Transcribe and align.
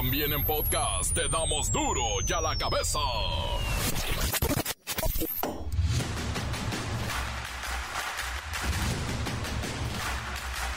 También 0.00 0.32
en 0.32 0.42
podcast 0.44 1.12
te 1.12 1.28
damos 1.28 1.70
duro 1.70 2.02
y 2.26 2.32
a 2.32 2.40
la 2.40 2.56
cabeza. 2.56 2.98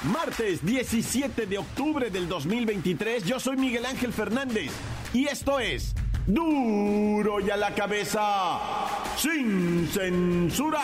Martes 0.04 0.66
17 0.66 1.46
de 1.46 1.58
octubre 1.58 2.10
del 2.10 2.28
2023, 2.28 3.24
yo 3.24 3.40
soy 3.40 3.56
Miguel 3.56 3.86
Ángel 3.86 4.12
Fernández 4.12 4.74
y 5.14 5.28
esto 5.28 5.58
es 5.58 5.96
duro 6.28 7.40
y 7.40 7.50
a 7.50 7.56
la 7.56 7.74
cabeza 7.74 8.60
sin 9.16 9.88
censura. 9.88 10.82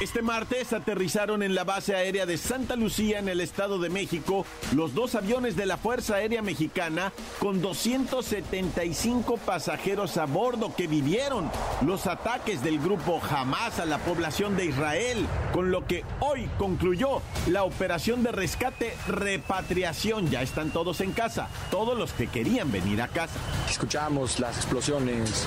Este 0.00 0.22
martes 0.22 0.72
aterrizaron 0.72 1.42
en 1.42 1.56
la 1.56 1.64
base 1.64 1.96
aérea 1.96 2.24
de 2.24 2.38
Santa 2.38 2.76
Lucía 2.76 3.18
en 3.18 3.28
el 3.28 3.40
Estado 3.40 3.80
de 3.80 3.88
México 3.88 4.46
los 4.72 4.94
dos 4.94 5.16
aviones 5.16 5.56
de 5.56 5.66
la 5.66 5.76
Fuerza 5.76 6.14
Aérea 6.14 6.40
Mexicana 6.40 7.12
con 7.40 7.60
275 7.60 9.38
pasajeros 9.38 10.16
a 10.16 10.26
bordo 10.26 10.72
que 10.76 10.86
vivieron 10.86 11.50
los 11.84 12.06
ataques 12.06 12.62
del 12.62 12.78
grupo 12.78 13.20
Hamas 13.28 13.80
a 13.80 13.86
la 13.86 13.98
población 13.98 14.56
de 14.56 14.66
Israel, 14.66 15.26
con 15.52 15.72
lo 15.72 15.84
que 15.84 16.04
hoy 16.20 16.48
concluyó 16.58 17.20
la 17.48 17.64
operación 17.64 18.22
de 18.22 18.30
rescate 18.30 18.94
repatriación. 19.08 20.30
Ya 20.30 20.42
están 20.42 20.70
todos 20.70 21.00
en 21.00 21.10
casa, 21.10 21.48
todos 21.72 21.98
los 21.98 22.12
que 22.12 22.28
querían 22.28 22.70
venir 22.70 23.02
a 23.02 23.08
casa. 23.08 23.34
Escuchábamos 23.68 24.38
las 24.38 24.58
explosiones, 24.58 25.44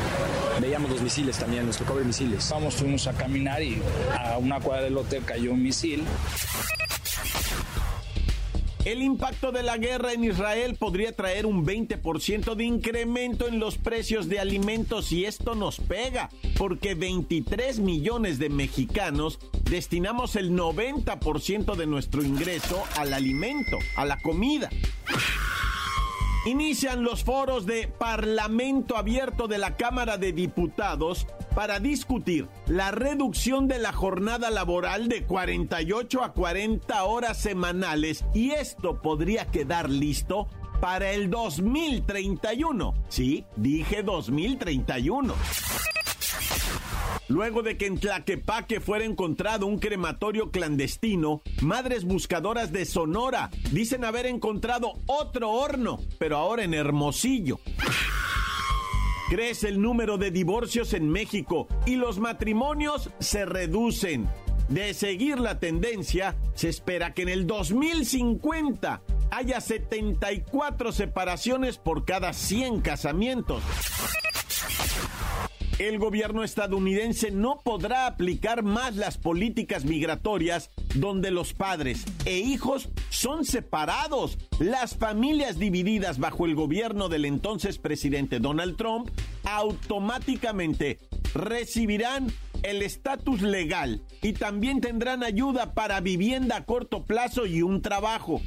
veíamos 0.59 0.92
los 0.92 1.02
misiles 1.02 1.38
también, 1.38 1.68
los 1.68 1.78
tocó 1.78 1.94
misiles. 1.95 2.50
Vamos, 2.52 2.76
fuimos 2.76 3.08
a 3.08 3.14
caminar 3.14 3.64
y 3.64 3.81
a 4.20 4.41
una 4.41 4.59
cuadra 4.59 4.84
del 4.84 4.98
hotel 4.98 5.23
cayó 5.23 5.52
un 5.54 5.63
misil. 5.63 6.04
El 8.84 9.04
impacto 9.04 9.52
de 9.52 9.62
la 9.62 9.77
guerra 9.77 10.12
en 10.12 10.23
Israel 10.23 10.76
podría 10.76 11.16
traer 11.16 11.45
un 11.45 11.64
20% 11.64 12.56
de 12.56 12.64
incremento 12.64 13.47
en 13.47 13.59
los 13.59 13.78
precios 13.78 14.28
de 14.28 14.39
alimentos 14.39 15.12
y 15.12 15.25
esto 15.25 15.53
nos 15.53 15.80
pega, 15.80 16.31
porque 16.58 16.95
23 16.95 17.78
millones 17.78 18.39
de 18.39 18.50
mexicanos 18.50 19.39
destinamos 19.69 20.36
el 20.36 20.52
90% 20.52 21.75
de 21.75 21.86
nuestro 21.86 22.23
ingreso 22.23 22.84
al 22.97 23.14
alimento, 23.14 23.78
a 23.97 24.06
la 24.06 24.17
comida. 24.19 24.72
Inician 26.45 27.03
los 27.03 27.23
foros 27.23 27.67
de 27.67 27.88
Parlamento 27.88 28.97
Abierto 28.97 29.47
de 29.47 29.59
la 29.59 29.75
Cámara 29.75 30.17
de 30.17 30.34
Diputados 30.34 31.28
para 31.53 31.80
discutir 31.80 32.47
la 32.66 32.89
reducción 32.89 33.67
de 33.67 33.78
la 33.78 33.94
jornada 33.94 34.50
laboral 34.50 35.08
de 35.08 35.23
48 35.23 36.23
a 36.23 36.34
40 36.34 37.03
horas 37.03 37.39
semanales 37.39 38.25
y 38.34 38.52
esto 38.52 39.03
podría 39.03 39.45
quedar 39.52 39.92
listo 39.92 40.47
para 40.80 41.12
el 41.12 41.30
2031. 41.30 42.95
Sí, 43.08 43.45
dije 43.56 44.02
2031. 44.02 45.36
Luego 47.27 47.61
de 47.61 47.77
que 47.77 47.86
en 47.86 47.97
Tlaquepaque 47.97 48.81
fuera 48.81 49.05
encontrado 49.05 49.66
un 49.66 49.80
crematorio 49.80 50.52
clandestino, 50.52 51.41
madres 51.61 52.03
buscadoras 52.03 52.72
de 52.72 52.86
Sonora 52.86 53.50
dicen 53.72 54.03
haber 54.03 54.25
encontrado 54.25 54.94
otro 55.05 55.52
horno, 55.52 56.00
pero 56.17 56.38
ahora 56.38 56.63
en 56.63 56.73
Hermosillo. 56.73 57.59
Crece 59.30 59.69
el 59.69 59.81
número 59.81 60.17
de 60.17 60.30
divorcios 60.30 60.94
en 60.94 61.09
México 61.09 61.67
y 61.86 61.95
los 61.95 62.19
matrimonios 62.19 63.09
se 63.19 63.45
reducen. 63.45 64.28
De 64.67 64.94
seguir 64.94 65.39
la 65.39 65.59
tendencia, 65.59 66.35
se 66.53 66.69
espera 66.69 67.13
que 67.13 67.22
en 67.22 67.30
el 67.30 67.47
2050 67.47 69.02
haya 69.30 69.61
74 69.61 70.91
separaciones 70.91 71.78
por 71.78 72.03
cada 72.03 72.33
100 72.33 72.81
casamientos 72.81 73.63
el 75.88 75.98
gobierno 75.98 76.44
estadounidense 76.44 77.31
no 77.31 77.59
podrá 77.64 78.06
aplicar 78.06 78.62
más 78.62 78.96
las 78.96 79.18
políticas 79.18 79.84
migratorias 79.84 80.69
donde 80.94 81.31
los 81.31 81.53
padres 81.53 82.06
e 82.25 82.38
hijos 82.38 82.90
son 83.09 83.46
separados. 83.46 84.38
Las 84.59 84.96
familias 84.96 85.58
divididas 85.58 86.20
bajo 86.20 86.46
el 86.46 86.53
gobierno 86.53 87.09
del 87.09 87.25
entonces 87.25 87.80
presidente 87.80 88.40
Donald 88.40 88.78
Trump 88.78 89.09
automáticamente 89.44 91.00
recibirán 91.34 92.31
el 92.62 92.84
estatus 92.84 93.41
legal 93.41 94.03
y 94.22 94.34
también 94.34 94.81
tendrán 94.81 95.24
ayuda 95.24 95.74
para 95.74 96.00
vivienda 96.00 96.58
a 96.58 96.66
corto 96.66 97.06
plazo 97.06 97.47
y 97.47 97.64
un 97.64 97.81
trabajo. 97.81 98.40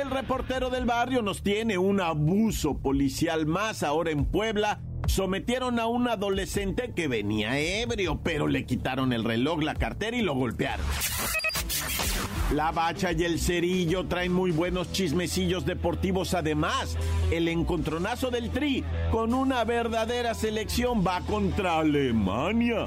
El 0.00 0.10
reportero 0.10 0.70
del 0.70 0.84
barrio 0.84 1.22
nos 1.22 1.42
tiene 1.42 1.76
un 1.76 2.00
abuso 2.00 2.78
policial 2.78 3.46
más 3.46 3.82
ahora 3.82 4.12
en 4.12 4.24
Puebla 4.24 4.80
sometieron 5.06 5.78
a 5.78 5.86
un 5.86 6.08
adolescente 6.08 6.92
que 6.94 7.08
venía 7.08 7.58
ebrio, 7.58 8.20
pero 8.22 8.46
le 8.46 8.64
quitaron 8.66 9.12
el 9.12 9.24
reloj, 9.24 9.62
la 9.62 9.74
cartera 9.74 10.16
y 10.16 10.22
lo 10.22 10.34
golpearon. 10.34 10.86
La 12.52 12.72
bacha 12.72 13.12
y 13.12 13.24
el 13.24 13.38
cerillo 13.38 14.06
traen 14.06 14.32
muy 14.32 14.52
buenos 14.52 14.90
chismecillos 14.90 15.66
deportivos. 15.66 16.32
Además, 16.32 16.96
el 17.30 17.46
encontronazo 17.46 18.30
del 18.30 18.50
Tri 18.50 18.84
con 19.10 19.34
una 19.34 19.64
verdadera 19.64 20.34
selección 20.34 21.04
va 21.06 21.20
contra 21.20 21.78
Alemania. 21.78 22.86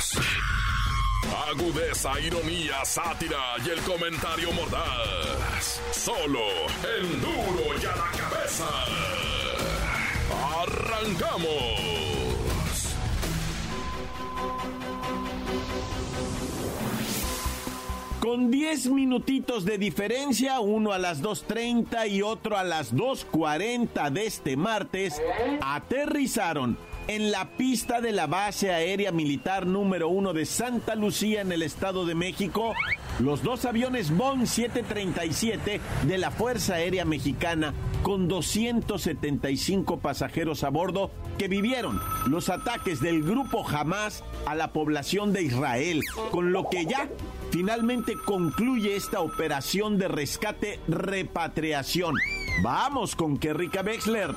Agudeza, 1.49 2.19
ironía, 2.19 2.85
sátira 2.85 3.55
y 3.65 3.69
el 3.69 3.81
comentario 3.81 4.51
mordaz. 4.51 5.81
Solo 5.91 6.39
el 6.97 7.21
duro 7.21 7.77
y 7.81 7.85
a 7.85 7.95
la 7.95 8.11
cabeza. 8.17 8.67
¡Arrancamos! 10.61 11.91
Con 18.19 18.51
10 18.51 18.87
minutitos 18.91 19.65
de 19.65 19.79
diferencia, 19.79 20.59
uno 20.59 20.91
a 20.91 20.99
las 20.99 21.23
2.30 21.23 22.07
y 22.07 22.21
otro 22.21 22.55
a 22.55 22.63
las 22.63 22.93
2.40 22.93 24.11
de 24.11 24.27
este 24.27 24.55
martes, 24.55 25.19
aterrizaron 25.59 26.77
en 27.07 27.31
la 27.31 27.49
pista 27.57 28.01
de 28.01 28.11
la 28.11 28.27
base 28.27 28.71
aérea 28.71 29.11
militar 29.11 29.65
número 29.65 30.09
uno 30.09 30.33
de 30.33 30.45
Santa 30.45 30.95
Lucía 30.95 31.41
en 31.41 31.51
el 31.51 31.61
Estado 31.61 32.05
de 32.05 32.15
México 32.15 32.73
los 33.19 33.43
dos 33.43 33.65
aviones 33.65 34.15
Boeing 34.15 34.47
737 34.47 35.79
de 36.07 36.17
la 36.17 36.31
Fuerza 36.31 36.75
Aérea 36.75 37.05
Mexicana 37.05 37.73
con 38.03 38.27
275 38.27 39.99
pasajeros 39.99 40.63
a 40.63 40.69
bordo 40.69 41.11
que 41.37 41.47
vivieron 41.47 41.99
los 42.27 42.49
ataques 42.49 42.99
del 42.99 43.23
grupo 43.23 43.67
Hamas 43.67 44.23
a 44.45 44.55
la 44.55 44.73
población 44.73 45.33
de 45.33 45.43
Israel, 45.43 46.01
con 46.31 46.51
lo 46.51 46.67
que 46.69 46.85
ya 46.85 47.09
finalmente 47.51 48.15
concluye 48.25 48.95
esta 48.95 49.21
operación 49.21 49.97
de 49.97 50.07
rescate 50.07 50.79
repatriación. 50.87 52.15
Vamos 52.63 53.15
con 53.15 53.37
Kerrika 53.37 53.81
Wexler. 53.81 54.33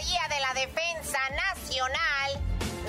De 0.00 0.40
la 0.40 0.54
Defensa 0.54 1.18
Nacional, 1.28 2.40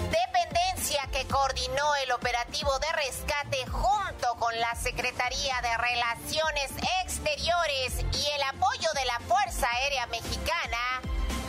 dependencia 0.09 1.01
que 1.11 1.27
coordinó 1.27 1.93
el 2.05 2.11
operativo 2.13 2.71
de 2.79 2.87
rescate 2.93 3.67
junto 3.67 4.35
con 4.39 4.57
la 4.57 4.73
Secretaría 4.75 5.59
de 5.61 5.77
Relaciones 5.77 6.71
Exteriores 7.03 8.05
y 8.13 8.27
el 8.33 8.43
apoyo 8.43 8.87
de 8.93 9.05
la 9.05 9.19
Fuerza 9.27 9.67
Aérea 9.71 10.05
Mexicana, 10.05 11.01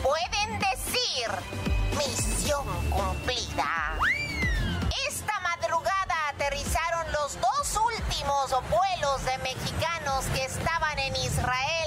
pueden 0.03 0.59
decir 0.59 1.29
Misión 1.97 2.67
cumplida. 2.89 3.97
Esta 5.07 5.39
madrugada 5.39 6.27
aterrizaron 6.27 7.09
los 7.13 7.39
dos 7.39 7.79
últimos 7.95 8.51
vuelos 8.69 9.23
de 9.23 9.37
mexicanos 9.37 10.25
que 10.35 10.43
estaban 10.43 10.99
en 10.99 11.15
Israel 11.15 11.82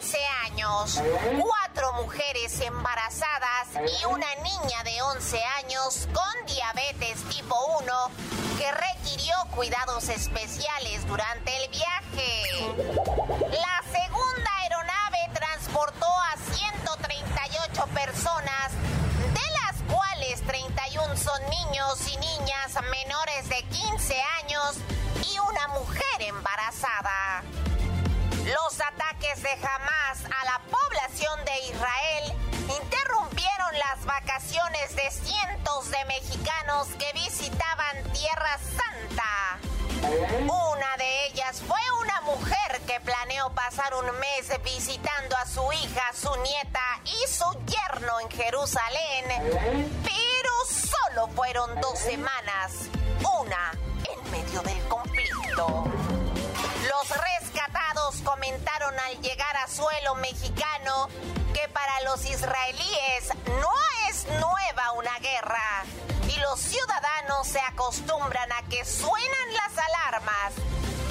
15 0.00 0.18
años, 0.50 1.00
cuatro 1.40 1.92
mujeres 2.02 2.60
embarazadas 2.60 3.68
y 3.76 4.04
una 4.06 4.26
niña 4.36 4.82
de 4.82 5.00
11 5.02 5.40
años 5.62 6.08
con 6.12 6.46
diabetes 6.46 7.22
tipo 7.28 7.54
1 7.80 8.10
que 8.58 8.72
requirió 8.72 9.36
cuidados 9.54 10.08
especiales 10.08 11.06
durante 11.06 11.56
el 11.62 11.70
viaje. 11.70 12.42
La 13.52 13.82
segunda 13.92 14.50
aeronave 14.62 15.30
transportó 15.32 16.06
a 16.06 16.36
138 16.52 17.86
personas, 17.94 18.72
de 19.32 19.46
las 19.62 19.94
cuales 19.94 20.42
31 20.42 21.16
son 21.16 21.40
niños 21.50 22.08
y 22.08 22.16
niñas 22.16 22.74
menores 22.90 23.48
de 23.48 23.62
15 23.62 24.20
años 24.42 24.76
y 25.22 25.38
una 25.38 25.68
mujer 25.68 26.22
embarazada. 26.22 27.33
Los 28.44 28.78
ataques 28.78 29.42
de 29.42 29.52
Hamas 29.52 30.24
a 30.24 30.44
la 30.44 30.60
población 30.70 31.44
de 31.46 31.66
Israel 31.72 32.34
interrumpieron 32.60 33.78
las 33.78 34.04
vacaciones 34.04 34.94
de 34.94 35.10
cientos 35.10 35.90
de 35.90 36.04
mexicanos 36.04 36.88
que 36.98 37.10
visitaban 37.14 38.02
Tierra 38.12 38.58
Santa. 38.58 39.58
Una 40.42 40.96
de 40.98 41.26
ellas 41.28 41.62
fue 41.66 41.80
una 42.02 42.20
mujer 42.20 42.82
que 42.86 43.00
planeó 43.00 43.50
pasar 43.54 43.94
un 43.94 44.06
mes 44.18 44.62
visitando 44.62 45.36
a 45.38 45.46
su 45.46 45.72
hija, 45.72 46.02
su 46.12 46.36
nieta 46.42 47.00
y 47.04 47.32
su 47.32 47.46
yerno 47.64 48.20
en 48.20 48.30
Jerusalén, 48.30 49.24
pero 50.02 50.50
solo 50.68 51.28
fueron 51.28 51.80
dos 51.80 51.98
semanas, 51.98 52.90
una 53.40 53.72
en 54.04 54.30
medio 54.30 54.60
del 54.60 54.86
conflicto. 54.88 56.03
Los 56.94 57.10
rescatados 57.10 58.20
comentaron 58.22 58.94
al 59.00 59.20
llegar 59.20 59.56
a 59.56 59.66
suelo 59.66 60.14
mexicano 60.14 61.08
que 61.52 61.68
para 61.70 62.02
los 62.02 62.24
israelíes 62.24 63.30
no 63.60 63.72
es 64.08 64.26
nueva 64.38 64.92
una 64.92 65.18
guerra 65.18 65.82
y 66.28 66.38
los 66.38 66.60
ciudadanos 66.60 67.48
se 67.48 67.58
acostumbran 67.60 68.52
a 68.52 68.62
que 68.68 68.84
suenan 68.84 69.54
las 69.54 69.84
alarmas, 69.84 70.52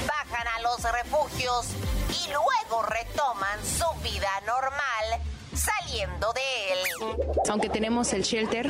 bajan 0.08 0.48
a 0.48 0.60
los 0.62 0.82
refugios 0.84 1.68
y 2.10 2.32
luego 2.32 2.84
retoman 2.84 3.60
su 3.66 3.92
vida 4.02 4.32
normal 4.46 5.22
saliendo 5.56 6.34
de 6.34 6.42
él. 6.74 7.30
Aunque 7.50 7.70
tenemos 7.70 8.14
el 8.14 8.24
shelter, 8.24 8.70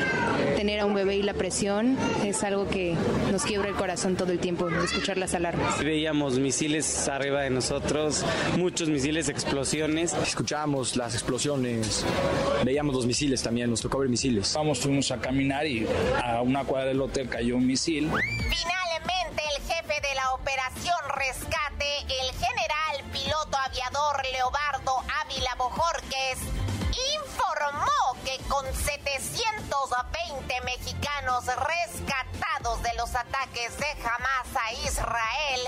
tener 0.55 0.79
a 0.79 0.85
un 0.85 0.93
bebé 0.93 1.15
y 1.17 1.23
la 1.23 1.33
presión 1.33 1.97
es 2.23 2.43
algo 2.43 2.67
que 2.67 2.95
nos 3.31 3.43
quiebra 3.43 3.69
el 3.69 3.75
corazón 3.75 4.15
todo 4.15 4.31
el 4.31 4.39
tiempo, 4.39 4.69
escuchar 4.69 5.17
las 5.17 5.33
alarmas. 5.33 5.79
Veíamos 5.79 6.39
misiles 6.39 7.07
arriba 7.07 7.41
de 7.41 7.49
nosotros, 7.49 8.25
muchos 8.57 8.89
misiles, 8.89 9.29
explosiones. 9.29 10.13
Escuchábamos 10.13 10.95
las 10.95 11.13
explosiones, 11.13 12.05
veíamos 12.63 12.95
los 12.95 13.05
misiles 13.05 13.41
también, 13.43 13.69
nos 13.69 13.81
tocó 13.81 13.99
ver 13.99 14.09
misiles. 14.09 14.53
Vamos, 14.55 14.79
fuimos 14.79 15.11
a 15.11 15.19
caminar 15.19 15.65
y 15.65 15.87
a 16.23 16.41
una 16.41 16.63
cuadra 16.63 16.89
del 16.89 17.01
hotel 17.01 17.29
cayó 17.29 17.57
un 17.57 17.65
misil. 17.67 18.09
Finalmente, 18.09 19.43
el 19.55 19.63
jefe 19.63 20.07
de 20.07 20.15
la 20.15 20.33
operación 20.33 20.95
Rescate, 21.15 21.85
el 22.07 22.31
general 22.33 23.11
piloto 23.11 23.57
aviador 23.57 24.21
Leobardo 24.31 24.93
Ávila 25.21 25.55
Bojorques, 25.57 26.39
informó 27.21 28.15
que 28.25 28.37
con 28.47 28.65
720 28.65 30.61
mexicanos 30.61 31.45
rescatados 31.45 32.81
de 32.83 32.93
los 32.95 33.15
ataques 33.15 33.77
de 33.77 33.87
Hamas 34.03 34.47
a 34.55 34.73
Israel 34.85 35.61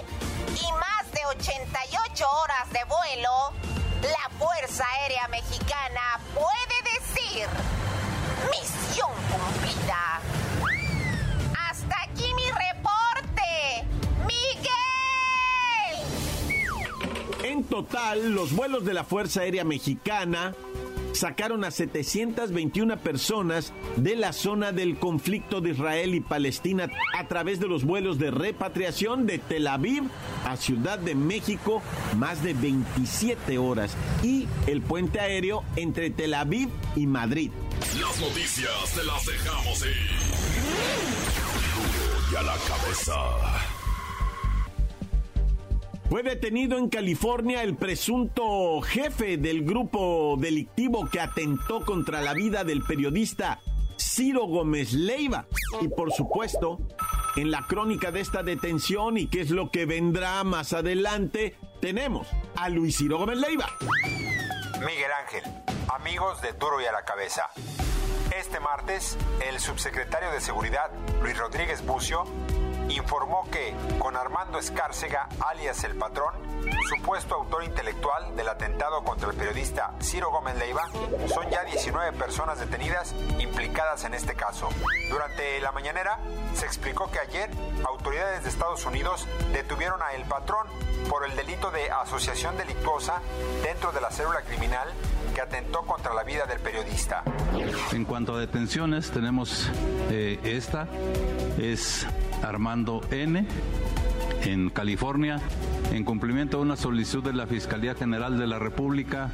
y 0.48 0.72
más 0.74 1.12
de 1.12 1.26
88 1.26 2.26
horas 2.30 2.70
de 2.72 2.84
vuelo, 2.86 3.54
la 4.02 4.30
Fuerza 4.38 4.86
Aérea 5.00 5.28
Mexicana 5.30 6.20
puede 6.34 6.82
decir 6.94 7.48
misión 8.52 9.12
cumplida. 9.32 10.22
Hasta 11.70 12.04
aquí 12.04 12.34
mi 12.36 12.50
reporte, 12.52 13.86
Miguel. 14.26 14.76
En 17.44 17.64
total, 17.66 18.32
los 18.32 18.54
vuelos 18.56 18.86
de 18.86 18.94
la 18.94 19.04
Fuerza 19.04 19.42
Aérea 19.42 19.64
Mexicana 19.64 20.54
sacaron 21.16 21.64
a 21.64 21.72
721 21.72 22.98
personas 22.98 23.74
de 23.96 24.16
la 24.16 24.34
zona 24.34 24.72
del 24.72 24.98
conflicto 24.98 25.62
de 25.62 25.72
Israel 25.72 26.14
y 26.14 26.20
Palestina 26.20 26.90
a 27.18 27.28
través 27.28 27.60
de 27.60 27.68
los 27.68 27.84
vuelos 27.84 28.20
de 28.20 28.32
repatriación 28.32 29.26
de 29.26 29.40
Tel 29.40 29.68
Aviv 29.68 30.04
a 30.46 30.58
Ciudad 30.58 31.00
de 31.00 31.16
México, 31.16 31.82
más 32.18 32.44
de 32.44 32.54
27 32.54 33.58
horas, 33.58 33.96
y 34.24 34.48
el 34.68 34.82
puente 34.82 35.20
aéreo 35.20 35.64
entre 35.76 36.10
Tel 36.10 36.34
Aviv 36.34 36.70
y 36.96 37.08
Madrid. 37.08 37.52
Las 38.00 38.20
noticias 38.20 38.94
te 38.94 39.04
las 39.04 39.26
dejamos 39.26 39.86
y 42.32 42.36
a 42.36 42.42
la 42.42 42.56
cabeza. 42.68 43.75
Fue 46.10 46.22
detenido 46.22 46.78
en 46.78 46.90
California 46.90 47.64
el 47.64 47.76
presunto 47.76 48.80
jefe 48.82 49.38
del 49.38 49.66
grupo 49.66 50.36
delictivo 50.40 51.10
que 51.10 51.20
atentó 51.20 51.84
contra 51.84 52.22
la 52.22 52.34
vida 52.34 52.64
del 52.64 52.84
periodista 52.84 53.60
Ciro 53.98 54.46
Gómez 54.46 54.94
Leiva. 54.94 55.48
Y 55.82 55.88
por 55.88 56.14
supuesto, 56.14 56.80
en 57.36 57.50
la 57.50 57.66
crónica 57.68 58.12
de 58.12 58.20
esta 58.20 58.44
detención 58.44 59.18
y 59.18 59.28
qué 59.28 59.42
es 59.42 59.50
lo 59.50 59.72
que 59.72 59.88
vendrá 59.88 60.44
más 60.44 60.74
adelante, 60.74 61.58
tenemos 61.82 62.28
a 62.56 62.70
Luis 62.70 62.98
Ciro 62.98 63.18
Gómez 63.18 63.40
Leiva. 63.40 63.68
Miguel 64.80 65.12
Ángel, 65.24 65.44
amigos 65.90 66.40
de 66.44 66.54
Duro 66.54 66.82
y 66.82 66.86
a 66.86 66.92
la 66.92 67.04
cabeza. 67.04 67.50
Este 68.38 68.60
martes, 68.60 69.18
el 69.50 69.60
subsecretario 69.60 70.30
de 70.32 70.40
Seguridad, 70.40 70.92
Luis 71.24 71.36
Rodríguez 71.38 71.84
Bucio, 71.84 72.26
informó 72.90 73.48
que 73.52 73.74
con 74.00 74.16
Armando 74.16 74.60
Escárcega, 74.60 75.28
alias 75.48 75.84
El 75.84 75.96
Patrón, 75.96 76.34
supuesto 76.90 77.36
autor 77.36 77.64
intelectual 77.64 78.36
del 78.36 78.50
atentado 78.50 79.04
contra 79.04 79.30
el 79.30 79.36
periodista 79.36 79.94
Ciro 80.02 80.32
Gómez 80.32 80.58
Leiva, 80.58 80.90
son 81.34 81.50
ya 81.50 81.64
19 81.64 82.14
personas 82.14 82.60
detenidas 82.60 83.14
implicadas 83.40 84.04
en 84.06 84.14
este 84.14 84.36
caso. 84.36 84.70
Durante 85.10 85.60
la 85.62 85.72
mañanera 85.72 86.20
se 86.54 86.66
explicó 86.66 87.10
que 87.12 87.20
ayer 87.20 87.50
autoridades 87.88 88.44
de 88.44 88.50
Estados 88.50 88.86
Unidos 88.86 89.28
detuvieron 89.52 90.02
a 90.02 90.14
El 90.14 90.24
Patrón 90.26 90.68
por 91.10 91.26
el 91.26 91.36
delito 91.36 91.72
de 91.72 91.92
asociación 91.92 92.58
delictuosa 92.58 93.22
dentro 93.64 93.92
de 93.92 94.02
la 94.02 94.10
célula 94.10 94.42
criminal 94.42 94.88
que 95.34 95.42
atentó 95.42 95.82
contra 95.82 96.14
la 96.14 96.24
vida 96.24 96.46
del 96.46 96.60
periodista. 96.60 97.24
En 97.92 98.06
cuanto 98.06 98.36
a 98.36 98.40
detenciones, 98.40 99.12
tenemos 99.12 99.70
eh, 100.10 100.40
esta, 100.44 100.88
es 101.58 102.08
Armando 102.44 103.02
N. 103.12 103.46
en 104.44 104.70
California, 104.70 105.40
en 105.92 106.04
cumplimiento 106.04 106.58
de 106.58 106.64
una 106.64 106.76
solicitud 106.76 107.24
de 107.24 107.34
la 107.34 107.48
Fiscalía 107.48 107.96
General 107.96 108.38
de 108.38 108.48
la 108.48 108.60
República 108.60 109.32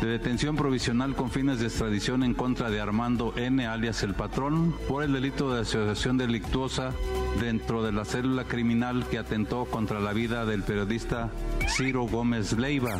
de 0.00 0.08
detención 0.08 0.56
provisional 0.56 1.14
con 1.14 1.30
fines 1.30 1.60
de 1.60 1.66
extradición 1.66 2.24
en 2.24 2.34
contra 2.34 2.70
de 2.70 2.80
Armando 2.80 3.32
N., 3.36 3.66
alias 3.66 4.02
el 4.02 4.14
patrón, 4.14 4.74
por 4.88 5.02
el 5.02 5.12
delito 5.12 5.54
de 5.54 5.62
asociación 5.62 6.18
delictuosa 6.18 6.92
dentro 7.40 7.82
de 7.82 7.92
la 7.92 8.04
célula 8.04 8.44
criminal 8.44 9.06
que 9.10 9.18
atentó 9.18 9.64
contra 9.64 10.00
la 10.00 10.12
vida 10.12 10.44
del 10.44 10.62
periodista 10.62 11.30
Ciro 11.68 12.04
Gómez 12.06 12.52
Leiva. 12.58 12.98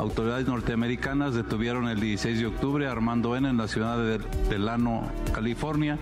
Autoridades 0.00 0.46
norteamericanas 0.46 1.34
detuvieron 1.34 1.88
el 1.88 2.00
16 2.00 2.38
de 2.38 2.46
octubre 2.46 2.88
a 2.88 2.92
Armando 2.92 3.36
N. 3.36 3.48
en 3.48 3.56
la 3.56 3.68
ciudad 3.68 3.98
de 3.98 4.18
Delano, 4.48 5.08
California, 5.32 5.98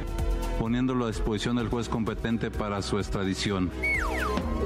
poniéndolo 0.58 1.04
a 1.04 1.08
disposición 1.08 1.56
del 1.56 1.68
juez 1.68 1.88
competente 1.88 2.50
para 2.50 2.82
su 2.82 2.98
extradición. 2.98 3.70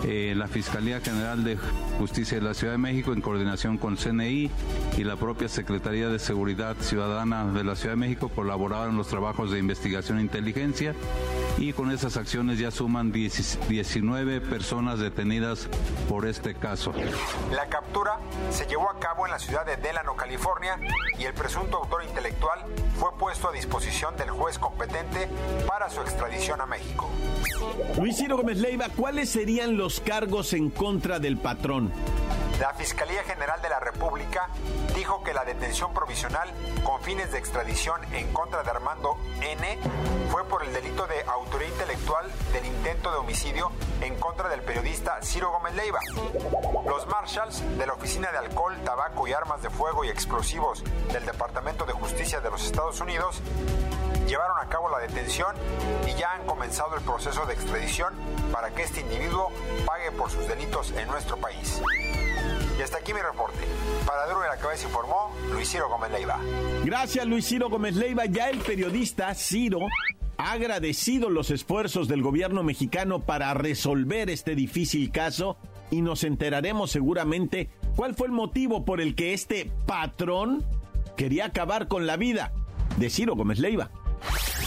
Eh, 0.05 0.35
la 0.37 0.49
Fiscalía 0.49 1.01
General 1.01 1.45
de 1.45 1.59
Justicia 1.99 2.39
de 2.39 2.45
la 2.45 2.55
Ciudad 2.55 2.73
de 2.73 2.79
México, 2.79 3.13
en 3.13 3.21
coordinación 3.21 3.77
con 3.77 3.97
CNI 3.97 4.51
y 4.97 5.05
la 5.05 5.17
propia 5.17 5.49
Secretaría 5.49 6.09
de 6.09 6.19
Seguridad 6.19 6.77
Ciudadana 6.81 7.53
de 7.53 7.65
la 7.65 7.77
Ciudad 7.77 7.93
de 7.93 8.01
México, 8.01 8.29
colaboraron 8.29 8.91
en 8.93 8.97
los 8.97 9.09
trabajos 9.09 9.51
de 9.51 9.59
investigación 9.59 10.19
e 10.19 10.23
inteligencia 10.23 10.95
y 11.61 11.75
con 11.75 11.91
esas 11.91 12.17
acciones 12.17 12.59
ya 12.59 12.71
suman 12.71 13.13
19 13.13 14.41
personas 14.41 14.99
detenidas 14.99 15.69
por 16.09 16.27
este 16.27 16.55
caso. 16.55 16.93
La 17.53 17.69
captura 17.69 18.19
se 18.51 18.67
llevó 18.67 18.91
a 18.91 18.99
cabo 18.99 19.27
en 19.27 19.33
la 19.33 19.39
ciudad 19.39 19.67
de 19.67 19.77
Delano, 19.77 20.17
California, 20.17 20.79
y 21.19 21.25
el 21.25 21.35
presunto 21.35 21.77
autor 21.77 22.03
intelectual 22.03 22.61
fue 22.99 23.11
puesto 23.19 23.51
a 23.51 23.53
disposición 23.53 24.17
del 24.17 24.31
juez 24.31 24.59
competente 24.59 25.29
para 25.67 25.91
su 25.91 26.01
extradición 26.01 26.63
a 26.63 26.67
México. 26.67 27.11
Luis 27.99 28.17
Ciro 28.17 28.39
Gómez 28.39 28.59
Leiva, 28.59 28.89
¿cuáles 28.97 29.29
serían 29.29 29.77
los 29.77 30.01
cargos 30.01 30.55
en 30.55 30.71
contra 30.71 31.19
del 31.19 31.37
patrón? 31.37 31.93
La 32.61 32.75
Fiscalía 32.75 33.25
General 33.25 33.63
de 33.63 33.71
la 33.71 33.81
República 33.81 34.51
dijo 34.95 35.23
que 35.25 35.33
la 35.33 35.47
detención 35.47 35.95
provisional 35.95 36.53
con 36.85 37.01
fines 37.01 37.33
de 37.33 37.39
extradición 37.39 38.03
en 38.13 38.31
contra 38.35 38.63
de 38.63 38.71
Armando 38.71 39.17
N 39.41 39.79
fue 40.31 40.45
por 40.45 40.63
el 40.63 40.75
delito 40.75 41.07
de 41.07 41.23
autoría 41.23 41.69
intelectual 41.69 42.31
del 42.53 42.67
intento 42.67 43.11
de 43.13 43.17
homicidio 43.17 43.73
en 44.03 44.15
contra 44.17 44.51
del 44.51 44.61
periodista 44.61 45.23
Ciro 45.23 45.51
Gómez 45.53 45.75
Leiva. 45.75 46.01
Los 46.87 47.07
marshals 47.07 47.63
de 47.79 47.87
la 47.87 47.95
Oficina 47.95 48.31
de 48.31 48.37
Alcohol, 48.37 48.77
Tabaco 48.85 49.27
y 49.27 49.33
Armas 49.33 49.63
de 49.63 49.71
Fuego 49.71 50.05
y 50.05 50.11
Explosivos 50.11 50.85
del 51.15 51.25
Departamento 51.25 51.87
de 51.87 51.95
Justicia 51.95 52.43
de 52.43 52.51
los 52.51 52.67
Estados 52.67 53.01
Unidos 53.01 53.41
llevaron 54.27 54.59
a 54.59 54.69
cabo 54.69 54.91
la 54.91 54.99
detención 54.99 55.57
y 56.07 56.13
ya 56.13 56.33
han 56.35 56.45
comenzado 56.45 56.95
el 56.95 57.01
proceso 57.01 57.47
de 57.47 57.55
extradición 57.55 58.15
para 58.53 58.69
que 58.69 58.83
este 58.83 59.01
individuo 59.01 59.51
pague 59.87 60.13
por 60.13 60.31
sus 60.31 60.47
delitos 60.47 60.91
en 60.91 61.09
nuestro 61.09 61.39
país. 61.39 61.81
Y 62.81 62.83
hasta 62.83 62.97
aquí 62.97 63.13
mi 63.13 63.21
reporte. 63.21 63.59
Para 64.07 64.27
Duro 64.27 64.41
de 64.41 64.49
la 64.49 64.57
Cabeza 64.57 64.87
informó 64.87 65.31
Luis 65.53 65.71
Ciro 65.71 65.91
Gómez 65.91 66.13
Leiva. 66.13 66.41
Gracias 66.83 67.27
Luis 67.27 67.47
Ciro 67.47 67.69
Gómez 67.69 67.95
Leiva. 67.95 68.25
Ya 68.25 68.49
el 68.49 68.57
periodista 68.61 69.35
Ciro 69.35 69.81
ha 70.39 70.53
agradecido 70.53 71.29
los 71.29 71.51
esfuerzos 71.51 72.09
del 72.09 72.23
gobierno 72.23 72.63
mexicano 72.63 73.21
para 73.21 73.53
resolver 73.53 74.31
este 74.31 74.55
difícil 74.55 75.13
caso 75.13 75.59
y 75.91 76.01
nos 76.01 76.25
enteraremos 76.25 76.91
seguramente 76.91 77.69
cuál 77.97 78.15
fue 78.15 78.29
el 78.29 78.33
motivo 78.33 78.87
por 78.87 79.03
el 79.03 79.15
que 79.15 79.35
este 79.35 79.71
patrón 79.85 80.65
quería 81.19 81.45
acabar 81.45 81.87
con 81.87 82.07
la 82.07 82.17
vida 82.17 82.51
de 82.97 83.11
Ciro 83.11 83.37
Gómez 83.37 83.59
Leiva. 83.59 83.91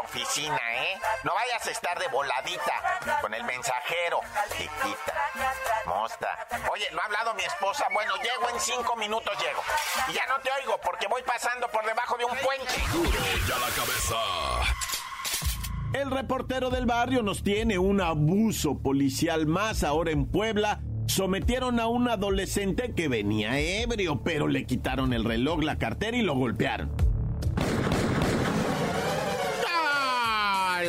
oficina, 0.00 0.58
¿eh? 0.74 0.98
No 1.24 1.34
vayas 1.34 1.66
a 1.66 1.70
estar 1.70 1.98
de 1.98 2.08
voladita 2.08 3.00
con 3.20 3.32
el 3.34 3.44
mensajero, 3.44 4.20
chiquita. 4.50 5.14
Mosta. 5.86 6.46
Oye, 6.72 6.88
¿no 6.92 7.00
ha 7.00 7.04
hablado 7.04 7.34
mi 7.34 7.42
esposa? 7.42 7.86
Bueno, 7.92 8.14
llego 8.16 8.48
en 8.52 8.60
cinco 8.60 8.96
minutos, 8.96 9.32
llego. 9.38 9.62
Y 10.08 10.12
ya 10.12 10.26
no 10.26 10.38
te 10.40 10.50
oigo 10.60 10.78
porque 10.84 11.06
voy 11.06 11.22
pasando 11.22 11.68
por 11.68 11.84
debajo 11.84 12.16
de 12.16 12.24
un 12.24 12.36
puente. 12.38 12.74
Duro 12.92 13.10
y 13.10 13.52
a 13.52 13.58
la 13.58 13.68
cabeza. 13.68 14.16
El 15.92 16.10
reportero 16.10 16.70
del 16.70 16.86
barrio 16.86 17.22
nos 17.22 17.42
tiene 17.42 17.78
un 17.78 18.00
abuso 18.00 18.78
policial 18.78 19.46
más 19.46 19.82
ahora 19.82 20.12
en 20.12 20.26
Puebla. 20.26 20.80
Sometieron 21.06 21.80
a 21.80 21.88
un 21.88 22.08
adolescente 22.08 22.94
que 22.94 23.08
venía 23.08 23.58
ebrio, 23.58 24.22
pero 24.22 24.46
le 24.46 24.66
quitaron 24.66 25.12
el 25.12 25.24
reloj, 25.24 25.62
la 25.62 25.78
cartera 25.78 26.16
y 26.16 26.22
lo 26.22 26.36
golpearon. 26.36 27.09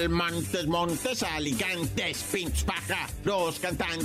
Montes, 0.10 0.68
Montes, 0.68 1.24
Alicantes, 1.24 2.24
Pinch, 2.32 2.64
Paja, 2.66 3.08
los 3.24 3.60
cantan 3.60 4.00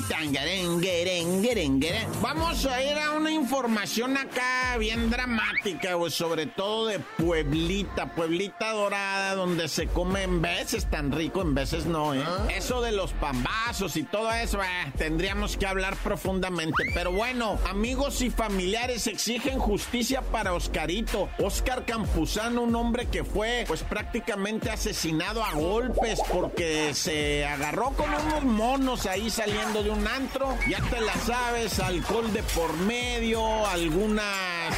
Vamos 2.23 2.67
a 2.67 2.83
ir 2.83 2.99
a 2.99 3.13
una 3.13 3.31
información 3.31 4.17
acá 4.17 4.77
bien 4.79 5.11
dramática, 5.11 5.95
güey, 5.95 6.11
sobre 6.11 6.47
todo 6.47 6.87
de 6.87 6.99
Pueblita, 6.99 8.15
Pueblita 8.15 8.73
Dorada, 8.73 9.35
donde 9.35 9.69
se 9.69 9.87
come 9.87 10.23
en 10.23 10.43
veces 10.43 10.91
tan 10.91 11.13
rico, 11.13 11.43
en 11.43 11.55
veces 11.55 11.87
no, 11.87 12.15
¿eh? 12.15 12.23
Eso 12.55 12.81
de 12.83 12.93
los 12.93 13.13
pambazos 13.13 13.97
y 13.97 14.03
todo 14.03 14.33
eso, 14.33 14.63
eh, 14.63 14.93
tendríamos 14.97 15.57
que 15.57 15.67
hablar 15.67 15.97
profundamente. 15.97 16.85
Pero 16.95 17.13
bueno, 17.13 17.59
amigos 17.69 18.23
y 18.23 18.31
familiares 18.31 19.07
exigen 19.07 19.59
justicia 19.59 20.23
para 20.23 20.55
Oscarito. 20.55 21.29
Oscar 21.39 21.85
Campuzano, 21.85 22.63
un 22.63 22.75
hombre 22.75 23.07
que 23.07 23.25
fue, 23.25 23.65
pues 23.67 23.83
prácticamente 23.83 24.71
asesinado 24.71 25.45
a 25.45 25.53
gol 25.53 25.86
porque 26.31 26.95
se 26.95 27.45
agarró 27.45 27.91
con 27.91 28.09
unos 28.13 28.45
monos 28.45 29.07
ahí 29.07 29.31
saliendo 29.31 29.83
de 29.83 29.91
un 29.91 30.07
antro. 30.07 30.57
Ya 30.69 30.81
te 30.91 31.01
la 31.01 31.15
sabes, 31.15 31.79
alcohol 31.81 32.33
de 32.33 32.43
por 32.43 32.73
medio, 32.79 33.67
alguna 33.67 34.23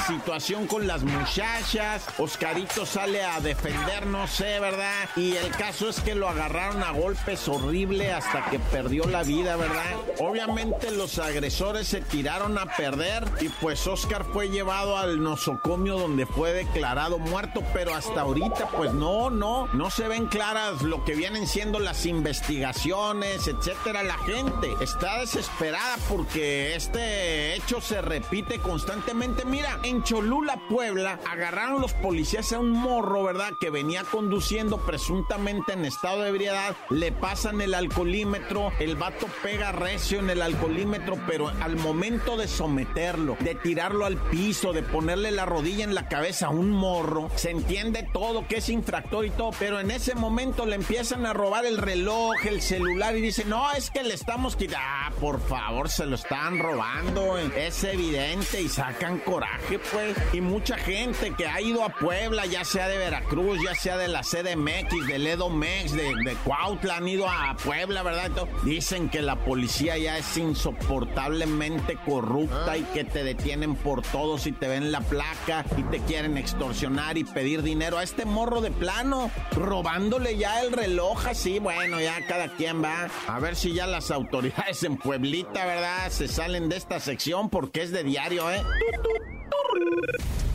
situación 0.07 0.67
con 0.67 0.87
las 0.87 1.03
muchachas. 1.03 2.05
Oscarito 2.19 2.85
sale 2.87 3.23
a 3.23 3.41
defender, 3.41 4.07
no 4.07 4.27
sé, 4.27 4.61
¿verdad? 4.61 5.09
Y 5.17 5.37
el 5.37 5.50
caso 5.50 5.88
es 5.88 6.00
que 6.00 6.15
lo 6.15 6.29
agarraron 6.29 6.83
a 6.83 6.93
golpes 6.93 7.49
horrible 7.49 8.12
hasta 8.12 8.45
que 8.50 8.59
perdió 8.59 9.05
la 9.05 9.23
vida, 9.23 9.57
¿verdad? 9.57 9.97
Obviamente 10.19 10.91
los 10.91 11.19
agresores 11.19 11.88
se 11.88 12.00
tiraron 12.00 12.59
a 12.59 12.67
perder 12.67 13.25
y 13.41 13.49
pues 13.49 13.87
Oscar 13.87 14.25
fue 14.33 14.49
llevado 14.49 14.97
al 14.97 15.23
nosocomio 15.23 15.99
donde 15.99 16.27
fue 16.27 16.53
declarado 16.53 17.19
muerto, 17.19 17.62
pero 17.73 17.95
hasta 17.95 18.23
ahorita 18.23 18.69
pues 18.77 18.93
no, 18.93 19.31
no, 19.31 19.69
no 19.73 19.91
se 19.91 20.09
ven 20.09 20.27
claras 20.27 20.83
lo 20.83 20.98
que 21.05 21.14
vienen 21.14 21.47
siendo 21.47 21.78
las 21.78 22.07
investigaciones, 22.07 23.47
etcétera. 23.47 24.02
La 24.02 24.19
gente 24.19 24.73
está 24.81 25.21
desesperada 25.21 25.97
porque 26.09 26.75
este 26.75 27.55
hecho 27.55 27.81
se 27.81 28.00
repite 28.00 28.59
constantemente. 28.59 29.45
Mira, 29.45 29.78
en 29.83 30.02
Cholula, 30.02 30.61
Puebla, 30.69 31.21
agarraron 31.31 31.81
los 31.81 31.93
policías 31.95 32.52
a 32.52 32.59
un 32.59 32.71
morro, 32.71 33.25
¿verdad? 33.25 33.52
Que 33.61 33.71
venía 33.71 34.05
conduciendo 34.05 34.78
presuntamente 34.78 35.73
en 35.73 35.85
estado 35.85 36.23
de 36.23 36.31
ebriedad. 36.31 36.76
Le 36.90 37.12
pasan 37.12 37.61
el 37.61 37.75
alcoholímetro, 37.75 38.73
el 38.78 38.97
vato 38.97 39.26
pega 39.43 39.73
recio 39.73 40.19
en 40.21 40.31
el 40.31 40.43
alcoholímetro, 40.43 41.19
pero 41.26 41.49
al 41.49 41.76
momento 41.76 42.37
de 42.37 42.49
someterlo, 42.49 43.37
de 43.40 43.55
tirarlo 43.55 44.05
al 44.05 44.17
piso, 44.17 44.73
de 44.73 44.83
ponerle 44.83 45.31
la 45.31 45.47
rodilla 45.47 45.85
en 45.85 45.95
la 45.95 46.09
cabeza 46.09 46.47
a 46.47 46.50
un 46.50 46.71
morro, 46.71 47.31
se 47.37 47.50
entiende 47.50 48.09
todo 48.12 48.47
que 48.47 48.59
es 48.59 48.69
infractor 48.69 49.26
y 49.26 49.31
todo, 49.31 49.50
pero 49.59 49.81
en 49.81 49.90
ese 49.90 50.14
momento 50.14 50.67
le 50.67 50.75
empiezan 50.88 51.26
a 51.26 51.35
robar 51.35 51.66
el 51.66 51.76
reloj, 51.76 52.47
el 52.47 52.62
celular 52.62 53.14
y 53.14 53.21
dicen, 53.21 53.50
no, 53.50 53.71
es 53.73 53.90
que 53.90 54.02
le 54.02 54.14
estamos 54.14 54.57
quitando. 54.57 54.87
Ah, 54.88 55.12
por 55.21 55.38
favor, 55.38 55.90
se 55.90 56.07
lo 56.07 56.14
están 56.14 56.59
robando. 56.59 57.37
Es 57.37 57.85
evidente 57.85 58.62
y 58.62 58.71
sacan 58.71 59.18
coraje, 59.18 59.78
pues. 59.78 60.16
Y 60.33 60.40
mucha 60.40 60.78
gente 60.78 61.35
que 61.37 61.47
ha 61.47 61.61
ido 61.61 61.85
a 61.85 61.90
Puebla, 61.90 62.47
ya 62.47 62.64
sea 62.64 62.88
de 62.88 62.97
Veracruz, 62.97 63.59
ya 63.62 63.75
sea 63.75 63.99
de 63.99 64.09
la 64.09 64.23
CDMX, 64.23 65.07
del 65.09 65.26
EDOMEX, 65.26 65.92
de, 65.92 66.14
de 66.25 66.35
Cuautla, 66.42 66.97
han 66.97 67.09
ido 67.09 67.28
a 67.28 67.54
Puebla, 67.62 68.02
¿verdad? 68.02 68.30
Dicen 68.64 69.11
que 69.11 69.21
la 69.21 69.37
policía 69.45 69.99
ya 69.99 70.16
es 70.16 70.38
insoportablemente 70.38 71.99
corrupta 72.07 72.78
y 72.78 72.85
que 72.95 73.04
te 73.04 73.25
detienen 73.25 73.75
por 73.75 74.00
todo 74.00 74.38
si 74.38 74.52
te 74.52 74.68
ven 74.68 74.90
la 74.90 75.02
placa 75.02 75.66
y 75.76 75.83
te 75.83 75.99
quieren 76.00 76.38
extorsionar 76.38 77.18
y 77.18 77.25
pedir 77.25 77.62
dinero 77.62 77.99
a 77.99 78.02
este 78.02 78.25
morro 78.25 78.62
de 78.62 78.71
plano, 78.71 79.30
robándole 79.52 80.38
ya 80.38 80.62
el 80.62 80.67
reloj 80.72 81.26
así, 81.26 81.58
bueno, 81.58 82.00
ya 82.00 82.26
cada 82.26 82.48
quien 82.56 82.82
va. 82.82 83.08
A 83.26 83.38
ver 83.40 83.56
si 83.56 83.72
ya 83.72 83.87
las 83.87 84.10
autoridades 84.10 84.82
en 84.82 84.96
Pueblita, 84.96 85.66
¿verdad? 85.66 86.10
Se 86.10 86.28
salen 86.28 86.68
de 86.68 86.76
esta 86.76 87.00
sección 87.00 87.50
porque 87.50 87.82
es 87.82 87.90
de 87.90 88.04
diario, 88.04 88.50
¿eh? 88.50 88.62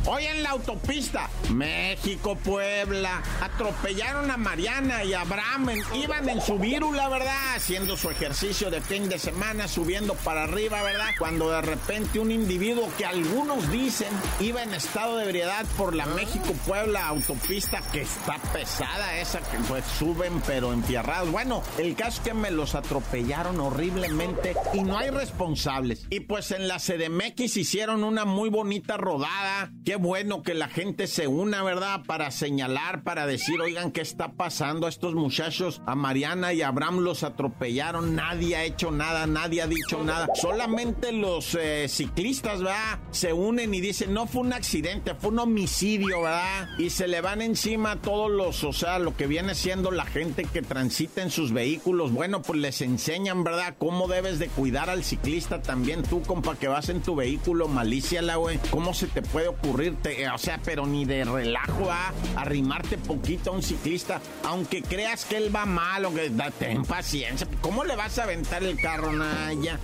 Hoy 0.06 0.26
en 0.26 0.44
la 0.44 0.50
autopista, 0.50 1.30
México-Puebla, 1.50 3.24
atropellaron 3.42 4.30
a 4.32 4.36
Mariana 4.36 5.06
y 5.06 5.14
a 5.14 5.22
Abraham, 5.22 5.70
iban 5.96 6.28
en 6.28 6.42
su 6.42 6.60
vírula, 6.60 7.08
¿verdad? 7.08 7.56
Haciendo 7.56 7.96
su 7.96 8.10
ejercicio 8.10 8.70
de 8.70 8.82
fin 8.82 9.08
de 9.08 9.18
semana, 9.18 9.70
subiendo 9.70 10.16
para 10.16 10.44
arriba, 10.44 10.84
¿verdad? 10.84 11.12
Cuando 11.18 11.50
de 11.52 11.62
repente 11.62 12.20
un 12.20 12.32
individuo 12.32 12.90
que 12.98 13.06
algunos 13.06 13.72
dicen 13.72 14.10
iba 14.42 14.62
en 14.62 14.74
estado 14.74 15.18
de 15.18 15.24
ebriedad 15.24 15.66
por 15.78 15.96
la 15.96 16.06
México-Puebla 16.06 17.08
autopista, 17.08 17.82
que 17.94 18.02
está 18.02 18.38
pesada 18.52 19.18
esa, 19.20 19.40
que 19.40 19.58
pues 19.70 19.86
suben 19.86 20.42
pero 20.46 20.74
enfierrados. 20.74 21.32
Bueno, 21.32 21.64
el 21.78 21.96
caso 21.96 22.18
es 22.18 22.28
que 22.28 22.34
me 22.34 22.52
los 22.52 22.76
atropellaron 22.76 23.58
horriblemente 23.62 24.54
y 24.74 24.82
no 24.82 24.98
hay 24.98 25.12
responsables. 25.12 26.08
Y 26.10 26.22
pues 26.22 26.52
en 26.52 26.68
la 26.68 26.80
CDMX 26.80 27.56
hicieron 27.56 28.04
una 28.04 28.26
muy 28.26 28.50
bonita 28.50 28.98
rodada. 28.98 29.72
Bueno 29.96 30.44
que 30.44 30.54
la 30.54 30.68
gente 30.68 31.08
se 31.08 31.28
una, 31.28 31.64
¿verdad? 31.64 32.02
Para 32.06 32.32
señalar, 32.32 33.04
para 33.04 33.26
decir, 33.26 33.60
oigan, 33.62 33.92
¿qué 33.92 34.02
está 34.02 34.34
pasando? 34.34 34.88
A 34.88 34.90
estos 34.90 35.16
muchachos, 35.16 35.82
a 35.86 35.96
Mariana 35.96 36.54
y 36.54 36.62
a 36.62 36.70
Abraham 36.70 37.00
los 37.00 37.24
atropellaron. 37.24 38.16
Nadie 38.16 38.56
ha 38.56 38.64
hecho 38.64 38.92
nada, 38.92 39.28
nadie 39.28 39.62
ha 39.62 39.68
dicho 39.68 40.04
nada. 40.04 40.28
Solamente 40.36 41.12
los 41.12 41.56
eh, 41.60 41.88
ciclistas, 41.90 42.60
¿verdad? 42.60 43.00
Se 43.12 43.34
unen 43.34 43.74
y 43.74 43.82
dicen, 43.82 44.14
no 44.14 44.28
fue 44.28 44.42
un 44.42 44.54
accidente, 44.54 45.16
fue 45.16 45.32
un 45.32 45.40
homicidio, 45.40 46.22
¿verdad? 46.22 46.70
Y 46.78 46.90
se 46.90 47.08
le 47.08 47.22
van 47.22 47.42
encima 47.42 47.92
a 47.92 48.02
todos 48.02 48.32
los, 48.32 48.64
o 48.64 48.74
sea, 48.74 49.00
lo 49.00 49.16
que 49.16 49.28
viene 49.28 49.56
siendo 49.56 49.92
la 49.92 50.06
gente 50.06 50.46
que 50.46 50.62
transita 50.62 51.22
en 51.22 51.30
sus 51.30 51.52
vehículos. 51.52 52.12
Bueno, 52.12 52.42
pues 52.42 52.60
les 52.60 52.82
enseñan, 52.82 53.44
¿verdad? 53.44 53.76
Cómo 53.78 54.08
debes 54.08 54.40
de 54.40 54.48
cuidar 54.48 54.90
al 54.90 55.04
ciclista 55.04 55.62
también 55.62 56.04
tú, 56.04 56.22
compa, 56.22 56.56
que 56.56 56.68
vas 56.68 56.90
en 56.90 57.02
tu 57.02 57.16
vehículo, 57.16 57.68
malicia 57.68 58.22
la 58.22 58.38
güey. 58.38 58.60
¿Cómo 58.72 58.94
se 58.94 59.08
te 59.08 59.22
puede 59.22 59.48
ocurrir? 59.48 59.83
O 59.90 60.38
sea, 60.38 60.60
pero 60.64 60.86
ni 60.86 61.06
de 61.06 61.26
relajo, 61.26 61.92
a 61.92 62.14
Arrimarte 62.36 62.98
poquito 62.98 63.52
a 63.52 63.54
un 63.54 63.64
ciclista, 63.64 64.22
aunque 64.44 64.82
creas 64.82 65.26
que 65.26 65.38
él 65.38 65.56
va 65.56 65.66
mal 65.66 66.06
o 66.06 66.14
que 66.14 66.32
ten 66.58 66.84
paciencia. 66.84 67.48
¿Cómo 67.62 67.84
le 67.84 67.96
vas 67.96 68.18
a 68.20 68.24
aventar 68.24 68.64
el 68.64 68.78
carro, 68.78 69.12
Naya? 69.12 69.80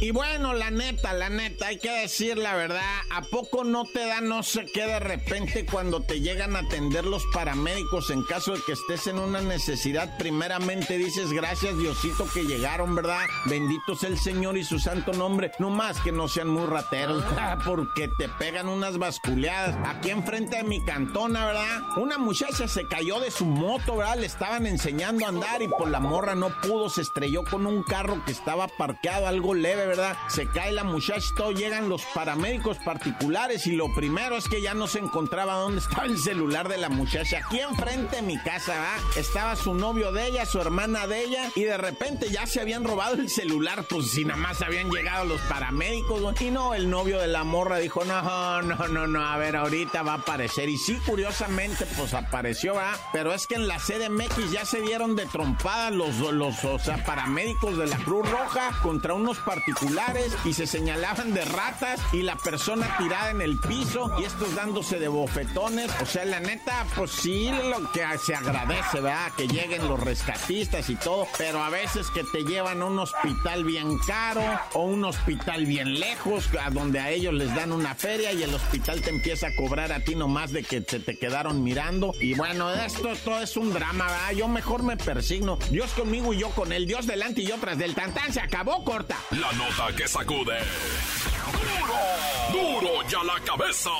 Y 0.00 0.10
bueno, 0.10 0.52
la 0.52 0.70
neta, 0.70 1.14
la 1.14 1.30
neta, 1.30 1.68
hay 1.68 1.78
que 1.78 1.90
decir 1.90 2.36
la 2.36 2.54
verdad, 2.54 2.82
¿a 3.10 3.22
poco 3.22 3.64
no 3.64 3.84
te 3.84 4.06
da 4.06 4.20
no 4.20 4.42
sé 4.42 4.66
qué 4.66 4.84
de 4.84 5.00
repente 5.00 5.64
cuando 5.64 6.02
te 6.02 6.20
llegan 6.20 6.56
a 6.56 6.58
atender 6.58 7.06
los 7.06 7.24
paramédicos 7.32 8.10
en 8.10 8.22
caso 8.24 8.52
de 8.52 8.60
que 8.66 8.72
estés 8.72 9.06
en 9.06 9.18
una 9.18 9.40
necesidad? 9.40 10.18
Primeramente 10.18 10.98
dices, 10.98 11.32
gracias 11.32 11.78
Diosito 11.78 12.26
que 12.34 12.42
llegaron, 12.42 12.94
¿verdad? 12.94 13.24
Bendito 13.46 13.94
sea 13.94 14.10
el 14.10 14.18
Señor 14.18 14.58
y 14.58 14.64
su 14.64 14.78
santo 14.78 15.12
nombre. 15.14 15.52
No 15.58 15.70
más 15.70 15.98
que 16.00 16.12
no 16.12 16.28
sean 16.28 16.48
muy 16.48 16.66
rateros, 16.66 17.24
porque 17.94 18.08
te 18.08 18.28
pegan 18.28 18.68
unas 18.68 18.98
basculeadas. 18.98 19.76
Aquí 19.86 20.10
enfrente 20.10 20.56
de 20.56 20.64
mi 20.64 20.84
cantona, 20.84 21.46
¿verdad? 21.46 21.82
Una 21.96 22.18
muchacha 22.18 22.66
se 22.66 22.88
cayó 22.88 23.20
de 23.20 23.30
su 23.30 23.44
moto, 23.44 23.96
¿verdad? 23.96 24.18
Le 24.18 24.26
estaban 24.26 24.66
enseñando 24.66 25.24
a 25.24 25.28
andar 25.28 25.62
y 25.62 25.68
por 25.68 25.88
la 25.88 26.00
morra 26.00 26.34
no 26.34 26.48
pudo, 26.60 26.88
se 26.88 27.02
estrelló 27.02 27.44
con 27.44 27.66
un 27.66 27.84
carro 27.84 28.20
que 28.24 28.32
estaba 28.32 28.66
parqueado, 28.66 29.28
algo 29.28 29.54
leve, 29.54 29.86
¿verdad? 29.86 30.16
Se 30.28 30.48
cae 30.48 30.72
la 30.72 30.82
muchacha, 30.82 31.28
todo, 31.36 31.52
llegan 31.52 31.88
los 31.88 32.02
paramédicos 32.14 32.78
particulares 32.78 33.66
y 33.68 33.76
lo 33.76 33.86
primero 33.94 34.36
es 34.36 34.48
que 34.48 34.60
ya 34.60 34.74
no 34.74 34.88
se 34.88 34.98
encontraba 34.98 35.54
dónde 35.54 35.78
estaba 35.78 36.06
el 36.06 36.18
celular 36.18 36.68
de 36.68 36.78
la 36.78 36.88
muchacha. 36.88 37.42
Aquí 37.46 37.60
enfrente 37.60 38.16
de 38.16 38.22
mi 38.22 38.38
casa, 38.38 38.74
Estaba 39.16 39.54
su 39.54 39.74
novio 39.74 40.10
de 40.10 40.26
ella, 40.26 40.46
su 40.46 40.60
hermana 40.60 41.06
de 41.06 41.22
ella 41.22 41.50
y 41.54 41.62
de 41.62 41.76
repente 41.76 42.28
ya 42.28 42.46
se 42.46 42.60
habían 42.60 42.82
robado 42.82 43.14
el 43.14 43.28
celular, 43.28 43.84
pues 43.88 44.10
si 44.10 44.24
nada 44.24 44.40
más 44.40 44.62
habían 44.62 44.90
llegado 44.90 45.24
los 45.24 45.40
paramédicos. 45.42 46.40
Y 46.40 46.50
no, 46.50 46.74
el 46.74 46.90
novio 46.90 47.20
de 47.20 47.28
la 47.28 47.44
morra 47.44 47.83
dijo, 47.84 48.04
no, 48.04 48.62
no, 48.62 48.88
no, 48.88 49.06
no, 49.06 49.24
a 49.24 49.36
ver, 49.36 49.56
ahorita 49.56 50.02
va 50.02 50.12
a 50.12 50.16
aparecer. 50.16 50.68
Y 50.68 50.78
sí, 50.78 50.98
curiosamente, 51.06 51.86
pues 51.96 52.14
apareció, 52.14 52.74
¿verdad? 52.74 52.98
Pero 53.12 53.32
es 53.32 53.46
que 53.46 53.54
en 53.54 53.68
la 53.68 53.78
CDMX 53.78 54.50
ya 54.50 54.64
se 54.64 54.80
dieron 54.80 55.16
de 55.16 55.26
trompada 55.26 55.90
los, 55.90 56.18
los, 56.18 56.64
o 56.64 56.78
sea, 56.78 57.04
paramédicos 57.04 57.76
de 57.78 57.86
la 57.86 57.96
Cruz 57.98 58.28
Roja 58.28 58.70
contra 58.82 59.14
unos 59.14 59.38
particulares 59.38 60.34
y 60.44 60.54
se 60.54 60.66
señalaban 60.66 61.34
de 61.34 61.44
ratas 61.44 62.00
y 62.12 62.22
la 62.22 62.36
persona 62.36 62.96
tirada 62.98 63.30
en 63.30 63.40
el 63.40 63.58
piso 63.58 64.10
y 64.18 64.24
estos 64.24 64.54
dándose 64.54 64.98
de 64.98 65.08
bofetones. 65.08 65.90
O 66.00 66.06
sea, 66.06 66.24
la 66.24 66.40
neta, 66.40 66.86
pues 66.96 67.10
sí, 67.10 67.50
lo 67.50 67.90
que 67.92 68.04
se 68.18 68.34
agradece, 68.34 69.00
¿verdad? 69.00 69.32
Que 69.36 69.46
lleguen 69.46 69.86
los 69.88 70.00
rescatistas 70.00 70.88
y 70.88 70.96
todo, 70.96 71.26
pero 71.36 71.62
a 71.62 71.70
veces 71.70 72.10
que 72.10 72.24
te 72.24 72.44
llevan 72.44 72.80
a 72.82 72.86
un 72.86 72.98
hospital 72.98 73.64
bien 73.64 73.98
caro 73.98 74.42
o 74.72 74.82
un 74.82 75.04
hospital 75.04 75.66
bien 75.66 76.00
lejos, 76.00 76.48
a 76.60 76.70
donde 76.70 76.98
a 77.00 77.10
ellos 77.10 77.34
les 77.34 77.54
dan 77.54 77.72
una 77.74 77.94
feria 77.94 78.32
y 78.32 78.42
el 78.42 78.54
hospital 78.54 79.00
te 79.00 79.10
empieza 79.10 79.48
a 79.48 79.54
cobrar 79.56 79.92
a 79.92 80.00
ti 80.00 80.14
nomás 80.14 80.52
de 80.52 80.62
que 80.62 80.82
se 80.82 81.00
te 81.00 81.18
quedaron 81.18 81.62
mirando. 81.62 82.12
Y 82.20 82.34
bueno, 82.34 82.72
esto 82.72 83.10
todo 83.24 83.40
es 83.40 83.56
un 83.56 83.72
drama. 83.72 84.06
Yo 84.32 84.48
mejor 84.48 84.82
me 84.82 84.96
persigno. 84.96 85.58
Dios 85.70 85.90
conmigo 85.92 86.32
y 86.32 86.38
yo 86.38 86.50
con 86.50 86.72
él. 86.72 86.86
Dios 86.86 87.06
delante 87.06 87.42
y 87.42 87.46
yo 87.46 87.58
tras 87.58 87.78
del 87.78 87.94
tantán. 87.94 88.32
Se 88.32 88.40
acabó 88.40 88.84
corta. 88.84 89.16
La 89.30 89.50
que 89.94 90.08
sacude. 90.08 90.58
¡Duro! 92.52 92.80
¡Duro 92.80 93.08
ya 93.08 93.22
la 93.24 93.40
cabeza! 93.44 93.90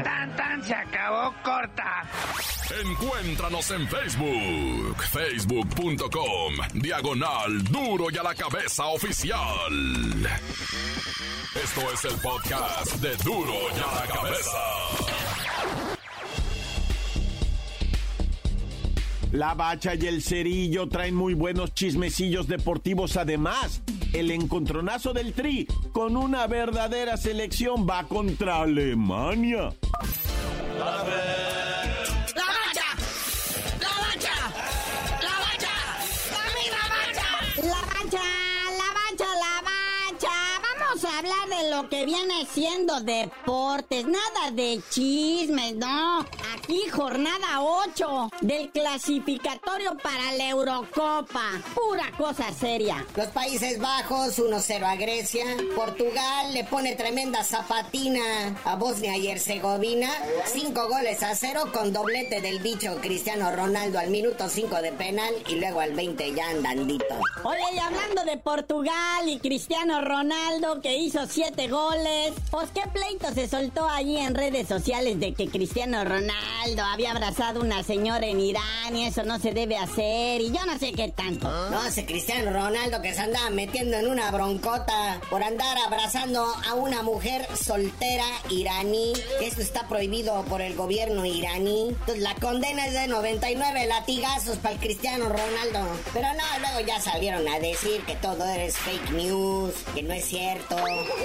Tan, 0.03 0.35
tan, 0.35 0.63
se 0.63 0.75
acabó 0.75 1.33
corta. 1.43 2.03
Encuéntranos 2.85 3.71
en 3.71 3.87
Facebook, 3.87 5.03
facebook.com, 5.11 6.53
diagonal 6.73 7.63
duro 7.63 8.11
y 8.11 8.17
a 8.17 8.23
la 8.23 8.35
cabeza 8.35 8.85
oficial. 8.85 9.39
Esto 11.55 11.81
es 11.91 12.05
el 12.05 12.15
podcast 12.21 12.93
de 12.97 13.15
duro 13.23 13.53
y 13.75 13.79
a 13.79 13.91
la 13.95 14.07
cabeza. 14.07 15.48
La 19.31 19.53
bacha 19.53 19.93
y 19.93 20.07
el 20.07 20.23
cerillo 20.23 20.89
traen 20.89 21.13
muy 21.13 21.35
buenos 21.35 21.73
chismecillos 21.75 22.47
deportivos 22.47 23.15
además. 23.15 23.81
El 24.11 24.31
encontronazo 24.31 25.13
del 25.13 25.33
Tri 25.33 25.67
con 25.91 26.17
una 26.17 26.47
verdadera 26.47 27.15
selección 27.15 27.87
va 27.87 28.05
contra 28.05 28.61
Alemania. 28.61 29.71
¡La 30.79 31.03
mancha! 31.03 31.25
¡La 32.35 32.45
mancha! 32.55 32.85
¡La 33.79 33.93
mancha! 33.99 34.33
¡La 35.21 35.35
mancha! 35.39 35.73
¡La 37.61 37.79
mancha! 37.93 38.23
¡La 38.77 38.87
mancha! 38.93 39.25
¡La 39.35 39.61
mancha! 39.61 40.35
Vamos 40.79 41.05
a 41.05 41.19
hablar 41.19 41.45
de 41.49 41.69
lo 41.69 41.87
que 41.87 42.05
viene 42.05 42.47
siendo 42.51 42.99
deportes, 43.01 44.07
nada 44.07 44.49
de 44.51 44.81
chismes, 44.89 45.75
¿no? 45.75 46.25
Y 46.69 46.88
jornada 46.89 47.62
8 47.62 48.29
del 48.41 48.69
clasificatorio 48.69 49.97
para 50.03 50.32
la 50.34 50.49
Eurocopa. 50.49 51.43
Pura 51.73 52.12
cosa 52.15 52.53
seria. 52.53 53.03
Los 53.15 53.27
Países 53.29 53.79
Bajos 53.79 54.38
1-0 54.38 54.84
a 54.84 54.95
Grecia. 54.95 55.45
Portugal 55.75 56.53
le 56.53 56.63
pone 56.65 56.95
tremenda 56.95 57.43
zapatina 57.43 58.55
a 58.63 58.75
Bosnia 58.75 59.17
y 59.17 59.29
Herzegovina. 59.29 60.10
5 60.45 60.88
goles 60.88 61.23
a 61.23 61.34
0 61.34 61.71
con 61.73 61.91
doblete 61.91 62.39
del 62.39 62.60
bicho 62.60 62.97
Cristiano 63.01 63.51
Ronaldo 63.51 63.97
al 63.97 64.12
minuto 64.12 64.47
5 64.47 64.82
de 64.84 64.91
penal 64.91 65.34
y 65.47 65.55
luego 65.55 65.79
al 65.79 65.93
20 65.93 66.36
ya 66.36 66.49
andandito. 66.49 67.05
Oye, 67.43 67.60
y 67.73 67.79
hablando 67.79 68.25
de 68.25 68.38
Portugal 68.38 69.27
y 69.27 69.39
Cristiano 69.39 70.01
Ronaldo 70.01 70.82
que 70.82 70.97
hizo 70.97 71.25
7 71.25 71.67
goles, 71.67 72.34
pues 72.51 72.69
qué 72.75 72.84
pleito 72.93 73.34
se 73.34 73.47
soltó 73.47 73.88
allí 73.88 74.17
en 74.17 74.36
redes 74.36 74.67
sociales 74.67 75.19
de 75.19 75.34
que 75.34 75.47
Cristiano 75.47 76.03
Ronaldo 76.03 76.59
Había 76.62 77.12
abrazado 77.12 77.62
a 77.62 77.63
una 77.63 77.84
señora 77.84 78.26
en 78.28 78.41
Irán 78.41 78.93
y 78.93 79.06
eso 79.06 79.24
no 79.24 79.39
se 79.39 79.54
debe 79.54 79.78
hacer 79.78 80.41
y 80.41 80.52
yo 80.52 80.65
no 80.65 80.78
sé 80.78 80.91
qué 80.91 81.08
tanto. 81.08 81.50
No, 81.69 81.86
ese 81.86 82.06
Cristiano 82.06 82.52
Ronaldo 82.52 83.02
que 83.02 83.13
se 83.13 83.22
andaba 83.22 83.50
metiendo 83.50 83.95
en 83.95 84.08
una 84.08 84.30
broncota 84.30 85.22
por 85.30 85.41
andar 85.41 85.78
abrazando 85.86 86.45
a 86.67 86.74
una 86.74 87.02
mujer 87.02 87.48
soltera 87.56 88.26
iraní. 88.50 89.13
Esto 89.41 89.62
está 89.62 89.88
prohibido 89.88 90.43
por 90.45 90.62
el 90.62 90.76
gobierno 90.76 91.26
iraní. 91.26 91.89
Entonces 91.89 92.19
la 92.19 92.36
condena 92.36 92.88
es 92.88 92.93
de 92.93 93.08
99 93.08 93.88
latigazos 93.88 94.58
para 94.58 94.76
el 94.76 94.82
Cristiano 94.82 95.30
Ronaldo. 95.30 95.88
Pero 96.13 96.28
no, 96.34 96.60
luego 96.60 96.86
ya 96.86 97.00
salieron 97.00 97.48
a 97.48 97.60
decir 97.60 98.02
que 98.02 98.15
todo 98.15 98.43
es 98.43 98.78
fake 98.78 99.12
news, 99.12 99.74
que 99.95 100.04
no 100.04 100.13
es 100.13 100.26
cierto, 100.26 100.76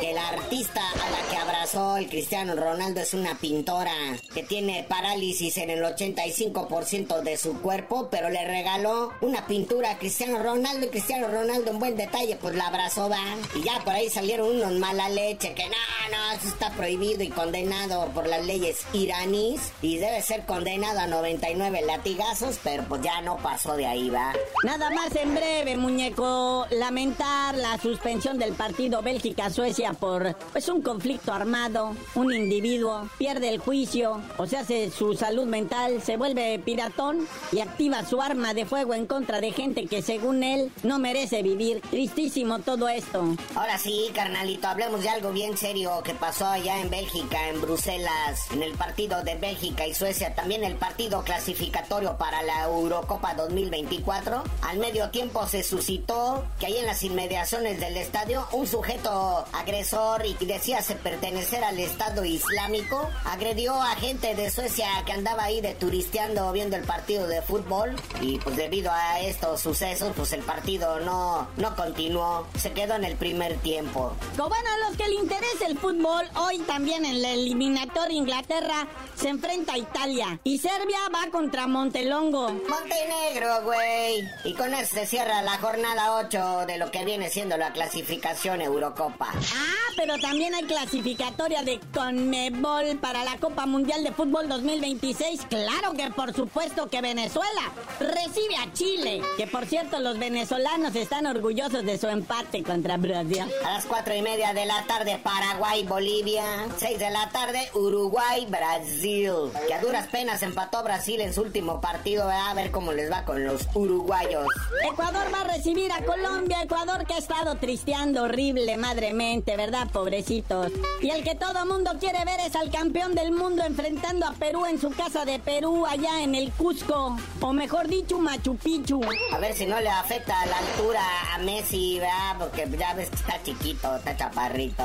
que 0.00 0.12
la 0.12 0.28
artista 0.28 0.80
a 0.80 1.10
la 1.10 1.28
que 1.28 1.36
abrazó 1.36 1.96
el 1.96 2.08
Cristiano 2.08 2.54
Ronaldo 2.54 3.00
es 3.00 3.14
una 3.14 3.34
pintora 3.36 3.92
que 4.32 4.44
tiene 4.44 4.86
parálisis 4.88 5.23
en 5.24 5.70
el 5.70 5.82
85% 5.82 7.22
de 7.22 7.36
su 7.38 7.60
cuerpo, 7.60 8.08
pero 8.10 8.28
le 8.28 8.44
regaló 8.44 9.10
una 9.22 9.46
pintura 9.46 9.92
a 9.92 9.98
Cristiano 9.98 10.42
Ronaldo 10.42 10.86
y 10.86 10.90
Cristiano 10.90 11.28
Ronaldo 11.28 11.70
en 11.70 11.78
buen 11.78 11.96
detalle 11.96 12.36
pues 12.36 12.54
la 12.54 12.66
abrazó, 12.66 13.08
va. 13.08 13.22
Y 13.54 13.62
ya 13.62 13.80
por 13.84 13.94
ahí 13.94 14.10
salieron 14.10 14.56
unos 14.56 14.72
mala 14.72 15.08
leche 15.08 15.54
que 15.54 15.64
no, 15.64 15.76
no, 16.10 16.38
eso 16.38 16.48
está 16.48 16.70
prohibido 16.72 17.22
y 17.22 17.28
condenado 17.28 18.06
por 18.08 18.26
las 18.26 18.44
leyes 18.44 18.80
iraníes 18.92 19.72
y 19.80 19.96
debe 19.96 20.20
ser 20.20 20.44
condenado 20.44 21.00
a 21.00 21.06
99 21.06 21.82
latigazos, 21.86 22.58
pero 22.62 22.84
pues 22.84 23.00
ya 23.00 23.22
no 23.22 23.38
pasó 23.38 23.74
de 23.76 23.86
ahí, 23.86 24.10
va. 24.10 24.34
Nada 24.62 24.90
más 24.90 25.16
en 25.16 25.34
breve, 25.34 25.76
muñeco, 25.76 26.66
lamentar 26.70 27.54
la 27.56 27.78
suspensión 27.78 28.38
del 28.38 28.52
partido 28.52 29.00
Bélgica-Suecia 29.00 29.94
por 29.94 30.36
pues 30.52 30.68
un 30.68 30.82
conflicto 30.82 31.32
armado, 31.32 31.96
un 32.14 32.32
individuo 32.34 33.08
pierde 33.16 33.48
el 33.48 33.58
juicio, 33.58 34.20
o 34.36 34.46
sea, 34.46 34.64
se, 34.64 34.90
su 34.90 35.13
salud 35.16 35.46
mental 35.46 36.02
se 36.02 36.16
vuelve 36.16 36.58
piratón 36.58 37.26
y 37.52 37.60
activa 37.60 38.04
su 38.04 38.20
arma 38.20 38.54
de 38.54 38.66
fuego 38.66 38.94
en 38.94 39.06
contra 39.06 39.40
de 39.40 39.52
gente 39.52 39.86
que 39.86 40.02
según 40.02 40.42
él 40.42 40.72
no 40.82 40.98
merece 40.98 41.42
vivir. 41.42 41.80
Tristísimo 41.90 42.58
todo 42.60 42.88
esto. 42.88 43.24
Ahora 43.54 43.78
sí, 43.78 44.10
carnalito, 44.14 44.68
hablemos 44.68 45.02
de 45.02 45.08
algo 45.08 45.32
bien 45.32 45.56
serio 45.56 46.02
que 46.02 46.14
pasó 46.14 46.46
allá 46.46 46.80
en 46.80 46.90
Bélgica, 46.90 47.48
en 47.48 47.60
Bruselas, 47.60 48.50
en 48.52 48.62
el 48.62 48.72
partido 48.72 49.22
de 49.22 49.34
Bélgica 49.36 49.86
y 49.86 49.94
Suecia, 49.94 50.34
también 50.34 50.64
el 50.64 50.76
partido 50.76 51.22
clasificatorio 51.22 52.16
para 52.16 52.42
la 52.42 52.64
Eurocopa 52.64 53.34
2024. 53.34 54.42
Al 54.62 54.78
medio 54.78 55.10
tiempo 55.10 55.46
se 55.46 55.62
suscitó 55.62 56.44
que 56.58 56.66
ahí 56.66 56.76
en 56.76 56.86
las 56.86 57.02
inmediaciones 57.02 57.80
del 57.80 57.96
estadio 57.96 58.46
un 58.52 58.66
sujeto 58.66 59.44
agresor 59.52 60.24
y 60.26 60.34
que 60.34 60.46
decía 60.46 60.82
se 60.82 60.94
pertenecer 60.94 61.62
al 61.62 61.78
Estado 61.78 62.24
Islámico 62.24 63.10
agredió 63.24 63.74
a 63.74 63.94
gente 63.96 64.34
de 64.34 64.50
Suecia 64.50 64.86
que 65.04 65.12
andaba 65.12 65.44
ahí 65.44 65.60
de 65.60 65.74
turisteando 65.74 66.50
viendo 66.52 66.76
el 66.76 66.84
partido 66.84 67.26
de 67.26 67.42
fútbol 67.42 67.94
y 68.20 68.38
pues 68.38 68.56
debido 68.56 68.90
a 68.92 69.20
estos 69.20 69.60
sucesos 69.60 70.12
pues 70.16 70.32
el 70.32 70.42
partido 70.42 71.00
no, 71.00 71.48
no 71.56 71.76
continuó, 71.76 72.46
se 72.58 72.72
quedó 72.72 72.94
en 72.94 73.04
el 73.04 73.16
primer 73.16 73.56
tiempo. 73.58 74.12
Bueno, 74.36 74.54
a 74.54 74.88
los 74.88 74.96
que 74.96 75.08
le 75.08 75.16
interesa 75.16 75.66
el 75.66 75.78
fútbol, 75.78 76.26
hoy 76.36 76.58
también 76.60 77.04
en 77.04 77.16
el 77.16 77.24
eliminatorio 77.24 78.16
Inglaterra 78.16 78.86
se 79.16 79.28
enfrenta 79.28 79.74
a 79.74 79.78
Italia 79.78 80.40
y 80.44 80.58
Serbia 80.58 80.98
va 81.14 81.30
contra 81.30 81.66
Montelongo. 81.66 82.50
Montenegro, 82.68 83.62
güey. 83.64 84.28
Y 84.44 84.54
con 84.54 84.74
eso 84.74 84.94
se 84.94 85.06
cierra 85.06 85.42
la 85.42 85.58
jornada 85.58 86.16
8 86.16 86.66
de 86.66 86.78
lo 86.78 86.90
que 86.90 87.04
viene 87.04 87.30
siendo 87.30 87.56
la 87.56 87.72
clasificación 87.72 88.60
Eurocopa. 88.60 89.28
Ah, 89.32 89.92
pero 89.96 90.18
también 90.18 90.54
hay 90.54 90.64
clasificatoria 90.64 91.62
de 91.62 91.80
Conmebol 91.92 92.98
para 93.00 93.24
la 93.24 93.36
Copa 93.38 93.66
Mundial 93.66 94.04
de 94.04 94.12
Fútbol 94.12 94.48
2026. 94.94 95.46
Claro 95.48 95.92
que 95.92 96.10
por 96.10 96.32
supuesto 96.34 96.88
que 96.88 97.00
Venezuela 97.00 97.72
recibe 97.98 98.56
a 98.56 98.72
Chile. 98.72 99.22
Que 99.36 99.46
por 99.46 99.66
cierto, 99.66 99.98
los 100.00 100.18
venezolanos 100.18 100.94
están 100.94 101.26
orgullosos 101.26 101.84
de 101.84 101.98
su 101.98 102.08
empate 102.08 102.62
contra 102.62 102.96
Brasil. 102.96 103.44
A 103.64 103.72
las 103.72 103.86
cuatro 103.86 104.14
y 104.14 104.22
media 104.22 104.52
de 104.52 104.66
la 104.66 104.84
tarde, 104.86 105.18
Paraguay, 105.22 105.84
Bolivia. 105.84 106.44
6 106.76 106.98
de 106.98 107.10
la 107.10 107.28
tarde, 107.30 107.68
Uruguay, 107.74 108.46
Brasil. 108.48 109.32
Que 109.66 109.74
a 109.74 109.80
duras 109.80 110.08
penas 110.08 110.42
empató 110.42 110.82
Brasil 110.82 111.20
en 111.20 111.34
su 111.34 111.42
último 111.42 111.80
partido. 111.80 112.28
A 112.28 112.54
ver 112.54 112.70
cómo 112.70 112.92
les 112.92 113.10
va 113.10 113.24
con 113.24 113.44
los 113.44 113.62
uruguayos. 113.74 114.46
Ecuador 114.84 115.26
va 115.32 115.40
a 115.40 115.44
recibir 115.44 115.90
a 115.92 116.04
Colombia. 116.04 116.62
Ecuador 116.62 117.06
que 117.06 117.14
ha 117.14 117.18
estado 117.18 117.56
tristeando 117.56 118.24
horrible, 118.24 118.76
madremente, 118.76 119.56
¿verdad, 119.56 119.88
pobrecitos? 119.90 120.72
Y 121.00 121.10
el 121.10 121.24
que 121.24 121.34
todo 121.34 121.66
mundo 121.66 121.92
quiere 121.98 122.24
ver 122.24 122.40
es 122.40 122.54
al 122.56 122.70
campeón 122.70 123.14
del 123.14 123.32
mundo 123.32 123.62
enfrentando 123.64 124.26
a 124.26 124.32
Perú 124.32 124.66
en 124.66 124.80
su 124.80 124.83
casa 124.90 125.24
de 125.24 125.38
Perú, 125.38 125.86
allá 125.86 126.22
en 126.22 126.34
el 126.34 126.52
Cusco. 126.52 127.16
O 127.40 127.52
mejor 127.52 127.88
dicho, 127.88 128.18
Machu 128.18 128.56
Picchu. 128.56 129.00
A 129.32 129.38
ver 129.38 129.54
si 129.54 129.66
no 129.66 129.80
le 129.80 129.88
afecta 129.88 130.34
la 130.46 130.58
altura 130.58 131.02
a 131.34 131.38
Messi, 131.38 131.98
¿verdad? 131.98 132.36
Porque 132.38 132.68
ya 132.78 132.94
ves 132.94 133.10
que 133.10 133.16
está 133.16 133.42
chiquito, 133.42 133.96
está 133.96 134.16
chaparrito. 134.16 134.84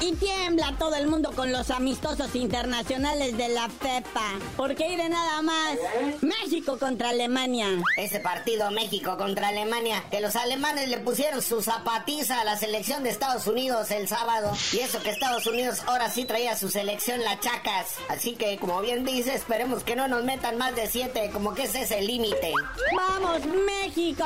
Y 0.00 0.12
tiembla 0.16 0.74
todo 0.78 0.94
el 0.96 1.06
mundo 1.06 1.32
con 1.34 1.52
los 1.52 1.70
amistosos 1.70 2.34
internacionales 2.34 3.36
de 3.36 3.48
la 3.48 3.68
FEPA. 3.68 4.38
Porque 4.56 4.90
de 4.96 5.08
nada 5.08 5.42
más. 5.42 5.78
México 6.20 6.78
contra 6.78 7.10
Alemania. 7.10 7.66
Ese 7.96 8.20
partido 8.20 8.70
México 8.70 9.16
contra 9.16 9.48
Alemania, 9.48 10.02
que 10.10 10.20
los 10.20 10.36
alemanes 10.36 10.88
le 10.88 10.98
pusieron 10.98 11.42
su 11.42 11.62
zapatiza 11.62 12.40
a 12.40 12.44
la 12.44 12.56
selección 12.56 13.02
de 13.02 13.10
Estados 13.10 13.46
Unidos 13.46 13.90
el 13.90 14.08
sábado. 14.08 14.52
Y 14.72 14.78
eso 14.78 15.02
que 15.02 15.10
Estados 15.10 15.46
Unidos 15.46 15.82
ahora 15.86 16.10
sí 16.10 16.24
traía 16.24 16.56
su 16.56 16.68
selección 16.68 17.22
la 17.22 17.38
chacas. 17.40 17.94
Así 18.08 18.34
que, 18.40 18.56
como 18.56 18.80
bien 18.80 19.04
dice, 19.04 19.34
esperemos 19.34 19.84
que 19.84 19.94
no 19.94 20.08
nos 20.08 20.24
metan 20.24 20.56
más 20.56 20.74
de 20.74 20.86
siete, 20.86 21.30
como 21.30 21.54
que 21.54 21.64
ese 21.64 21.82
es 21.82 21.90
el 21.90 22.06
límite. 22.06 22.54
¡Vamos, 22.96 23.44
México! 23.44 24.24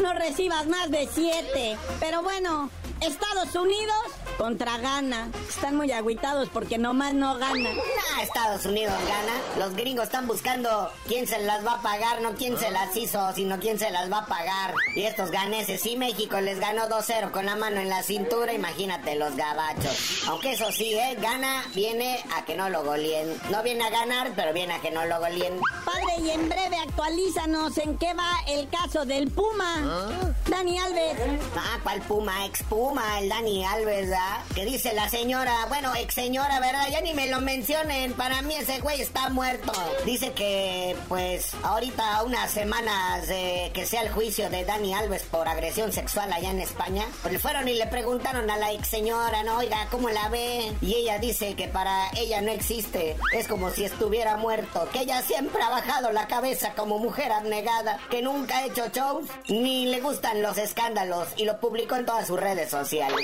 No 0.00 0.12
recibas 0.14 0.66
más 0.68 0.90
de 0.92 1.08
siete. 1.12 1.76
Pero 1.98 2.22
bueno, 2.22 2.70
Estados 3.00 3.52
Unidos 3.56 3.96
contra 4.36 4.78
Ghana. 4.78 5.28
Están 5.48 5.76
muy 5.76 5.92
agüitados 5.92 6.48
porque 6.50 6.78
nomás 6.78 7.14
no 7.14 7.36
ganan. 7.36 7.62
Nah, 7.64 8.22
Estados 8.22 8.64
Unidos 8.66 8.94
gana. 9.06 9.66
Los 9.66 9.74
gringos 9.74 10.04
están 10.04 10.26
buscando 10.26 10.90
quién 11.06 11.26
se 11.26 11.38
las 11.38 11.64
va 11.66 11.74
a 11.74 11.82
pagar, 11.82 12.20
no 12.22 12.34
quién 12.34 12.58
se 12.58 12.70
las 12.70 12.94
hizo, 12.96 13.32
sino 13.34 13.58
quién 13.58 13.78
se 13.78 13.90
las 13.90 14.10
va 14.10 14.18
a 14.18 14.26
pagar. 14.26 14.74
Y 14.94 15.02
estos 15.02 15.30
ganeses, 15.30 15.80
sí, 15.80 15.96
México 15.96 16.40
les 16.40 16.60
ganó 16.60 16.88
2-0 16.88 17.30
con 17.30 17.46
la 17.46 17.56
mano 17.56 17.80
en 17.80 17.88
la 17.88 18.02
cintura, 18.02 18.52
imagínate 18.52 19.16
los 19.16 19.36
gabachos. 19.36 20.22
Aunque 20.28 20.52
eso 20.52 20.70
sí, 20.72 20.94
¿eh? 20.94 21.16
Gana 21.20 21.64
viene 21.74 22.24
a 22.36 22.44
que 22.44 22.56
no 22.56 22.68
lo 22.68 22.84
goleen. 22.84 23.36
No 23.50 23.62
viene 23.62 23.84
a 23.84 23.90
ganar, 23.90 24.32
pero 24.36 24.52
viene 24.52 24.74
a 24.74 24.80
que 24.80 24.90
no 24.90 25.04
lo 25.06 25.18
goleen. 25.18 25.60
Padre, 25.84 26.22
y 26.22 26.30
en 26.30 26.48
breve 26.48 26.76
actualízanos 26.78 27.76
en 27.78 27.96
qué 27.98 28.14
va 28.14 28.30
el 28.48 28.68
caso 28.68 29.04
del 29.04 29.30
Puma. 29.30 30.34
Dani 30.46 30.78
Alves. 30.78 31.16
Ah, 31.56 31.78
¿cuál 31.82 32.00
Puma? 32.02 32.46
Ex 32.46 32.62
Puma, 32.64 33.18
el 33.20 33.28
Dani 33.28 33.64
Alves, 33.64 34.10
Que 34.54 34.64
dice 34.64 34.94
la 34.94 35.08
señora, 35.08 35.66
bueno, 35.68 35.94
ex 35.94 36.14
señora, 36.14 36.60
¿verdad? 36.60 36.88
Ya 36.90 37.00
ni 37.00 37.12
me 37.14 37.28
lo 37.28 37.40
mencionen, 37.40 38.14
para 38.14 38.42
mí 38.42 38.54
ese 38.54 38.80
güey 38.80 39.00
está 39.00 39.28
muerto. 39.28 39.72
Dice 40.04 40.32
que, 40.32 40.96
pues, 41.08 41.52
ahorita 41.62 42.22
unas 42.22 42.50
semanas 42.50 43.28
de 43.28 43.70
que 43.74 43.86
sea 43.86 44.02
el 44.02 44.10
juicio 44.10 44.48
de 44.48 44.64
Dani 44.64 44.94
Alves 44.94 45.24
por 45.24 45.46
agresión 45.46 45.92
sexual 45.92 46.32
allá 46.32 46.50
en 46.50 46.60
España, 46.60 47.04
pues 47.22 47.34
le 47.34 47.38
fueron 47.38 47.68
y 47.68 47.74
le 47.74 47.86
preguntaron 47.86 48.50
a 48.50 48.56
la 48.56 48.72
ex 48.72 48.88
señora, 48.88 49.42
¿no? 49.42 49.58
Oiga, 49.58 49.88
¿cómo 49.90 50.08
la 50.08 50.28
ve? 50.28 50.72
Y 50.80 50.94
ella 50.94 51.18
dice 51.18 51.54
que 51.54 51.68
para 51.68 52.10
ella 52.16 52.40
no 52.40 52.50
existe, 52.50 53.16
es 53.32 53.48
como 53.48 53.70
si 53.70 53.84
estuviera 53.84 54.36
muerto, 54.36 54.88
que 54.92 55.00
ella 55.00 55.22
siempre 55.22 55.62
ha 55.62 55.70
bajado 55.70 56.12
la 56.12 56.26
cabeza 56.26 56.72
como 56.74 56.98
mujer 56.98 57.32
abnegada, 57.32 57.98
que 58.10 58.22
nunca 58.22 58.58
ha 58.58 58.66
hecho 58.66 58.88
shows, 58.88 59.26
ni 59.48 59.86
le 59.86 60.00
gustan 60.00 60.42
los 60.42 60.56
escándalos, 60.58 61.28
y 61.36 61.44
lo 61.44 61.60
publicó 61.60 61.96
en 61.96 62.06
todas 62.06 62.26
sus 62.26 62.40
redes 62.40 62.70
sociales. 62.70 63.18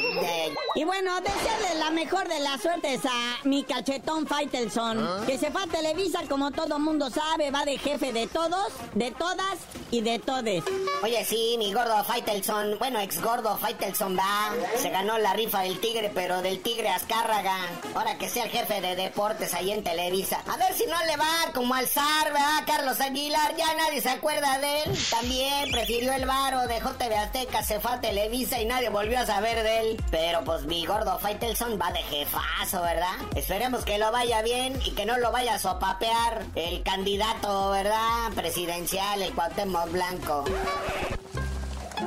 Y 0.75 0.85
bueno, 0.93 1.23
desearle 1.23 1.79
la 1.79 1.91
mejor 1.91 2.29
de 2.29 2.39
las 2.41 2.61
suertes 2.61 3.01
a 3.07 3.49
mi 3.49 3.65
cachetón 3.65 4.27
Faitelson, 4.27 5.25
que 5.25 5.39
se 5.39 5.51
fue 5.51 5.63
a 5.63 5.67
Televisa, 5.67 6.21
como 6.29 6.51
todo 6.51 6.79
mundo 6.79 7.09
sabe, 7.09 7.51
va 7.51 7.65
de 7.65 7.79
jefe 7.79 8.13
de 8.13 8.27
todos, 8.27 8.75
de 8.93 9.11
todas 9.11 9.57
y 9.91 10.03
de 10.03 10.19
todes. 10.19 10.63
Oye, 11.03 11.25
sí, 11.25 11.57
mi 11.59 11.73
gordo 11.73 12.05
Faitelson, 12.05 12.77
bueno, 12.79 13.01
ex 13.01 13.23
gordo 13.23 13.57
Faitelson 13.57 14.19
va, 14.19 14.53
se 14.77 14.91
ganó 14.91 15.17
la 15.17 15.33
rifa 15.33 15.63
del 15.63 15.81
tigre, 15.81 16.11
pero 16.15 16.43
del 16.43 16.61
tigre 16.61 16.91
Azcárraga, 16.91 17.57
ahora 17.95 18.19
que 18.19 18.29
sea 18.29 18.45
el 18.45 18.51
jefe 18.51 18.83
de 18.83 18.95
deportes 18.95 19.55
ahí 19.55 19.73
en 19.73 19.83
Televisa. 19.83 20.43
A 20.47 20.59
ver 20.59 20.75
si 20.75 20.85
no 20.85 21.03
le 21.07 21.17
va 21.17 21.53
como 21.55 21.75
al 21.75 21.87
zar, 21.87 22.35
¿verdad? 22.35 22.65
Carlos 22.67 23.01
Aguilar, 23.01 23.57
ya 23.57 23.73
nadie 23.79 24.03
se 24.03 24.11
acuerda 24.11 24.59
de 24.59 24.83
él. 24.83 24.99
También 25.09 25.71
prefirió 25.71 26.13
el 26.13 26.27
varo, 26.27 26.67
dejó 26.67 26.91
TV 26.91 27.17
Azteca, 27.17 27.63
se 27.63 27.81
fue 27.81 27.93
a 27.93 28.01
Televisa 28.03 28.61
y 28.61 28.67
nadie 28.67 28.91
volvió 28.91 29.19
a 29.19 29.25
saber 29.25 29.63
de 29.63 29.81
él. 29.81 30.05
Pero 30.11 30.45
pues 30.45 30.67
mi 30.67 30.82
gordo 30.87 31.19
Faitelson 31.19 31.79
va 31.81 31.93
de 31.93 32.03
jefazo, 32.03 32.83
¿verdad? 32.83 33.15
Esperemos 33.35 33.85
que 33.85 33.99
lo 33.99 34.11
vaya 34.13 34.43
bien 34.43 34.81
y 34.85 34.93
que 34.93 35.07
no 35.07 35.19
lo 35.19 35.33
vaya 35.33 35.55
a 35.55 35.59
sopapear 35.59 36.45
el 36.55 36.83
candidato, 36.83 37.71
¿verdad? 37.71 38.33
Presidencial, 38.35 39.23
el 39.23 39.35
Cuauhtémoc 39.35 39.91
Blanco. 39.91 40.45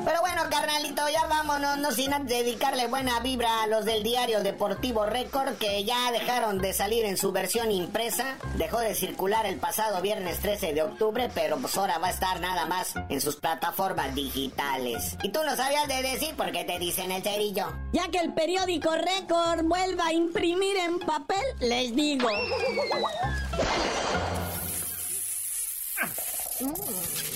Pero 0.04 0.20
bueno, 0.20 0.42
carnalito, 0.50 1.08
ya 1.08 1.26
vámonos, 1.26 1.78
no 1.78 1.92
sin 1.92 2.10
dedicarle 2.26 2.86
buena 2.86 3.20
vibra 3.20 3.62
a 3.62 3.66
los 3.66 3.84
del 3.84 4.02
diario 4.02 4.42
Deportivo 4.42 5.06
Récord 5.06 5.56
que 5.56 5.84
ya 5.84 6.10
dejaron 6.12 6.58
de 6.58 6.72
salir 6.72 7.04
en 7.04 7.16
su 7.16 7.32
versión 7.32 7.70
impresa. 7.70 8.36
Dejó 8.56 8.80
de 8.80 8.94
circular 8.94 9.46
el 9.46 9.56
pasado 9.56 10.00
viernes 10.02 10.38
13 10.40 10.74
de 10.74 10.82
octubre, 10.82 11.30
pero 11.34 11.56
pues 11.58 11.76
ahora 11.76 11.98
va 11.98 12.08
a 12.08 12.10
estar 12.10 12.40
nada 12.40 12.66
más 12.66 12.94
en 13.08 13.20
sus 13.20 13.36
plataformas 13.36 14.14
digitales. 14.14 15.16
Y 15.22 15.30
tú 15.30 15.40
no 15.44 15.56
sabías 15.56 15.88
de 15.88 16.02
decir 16.02 16.34
por 16.36 16.52
qué 16.52 16.64
te 16.64 16.78
dicen 16.78 17.12
el 17.12 17.22
cerillo. 17.22 17.72
Ya 17.92 18.08
que 18.08 18.18
el 18.18 18.34
periódico 18.34 18.90
Récord 18.90 19.64
vuelva 19.64 20.06
a 20.06 20.12
imprimir 20.12 20.76
en 20.76 20.98
papel, 21.00 21.44
les 21.60 21.94
digo. 21.94 22.28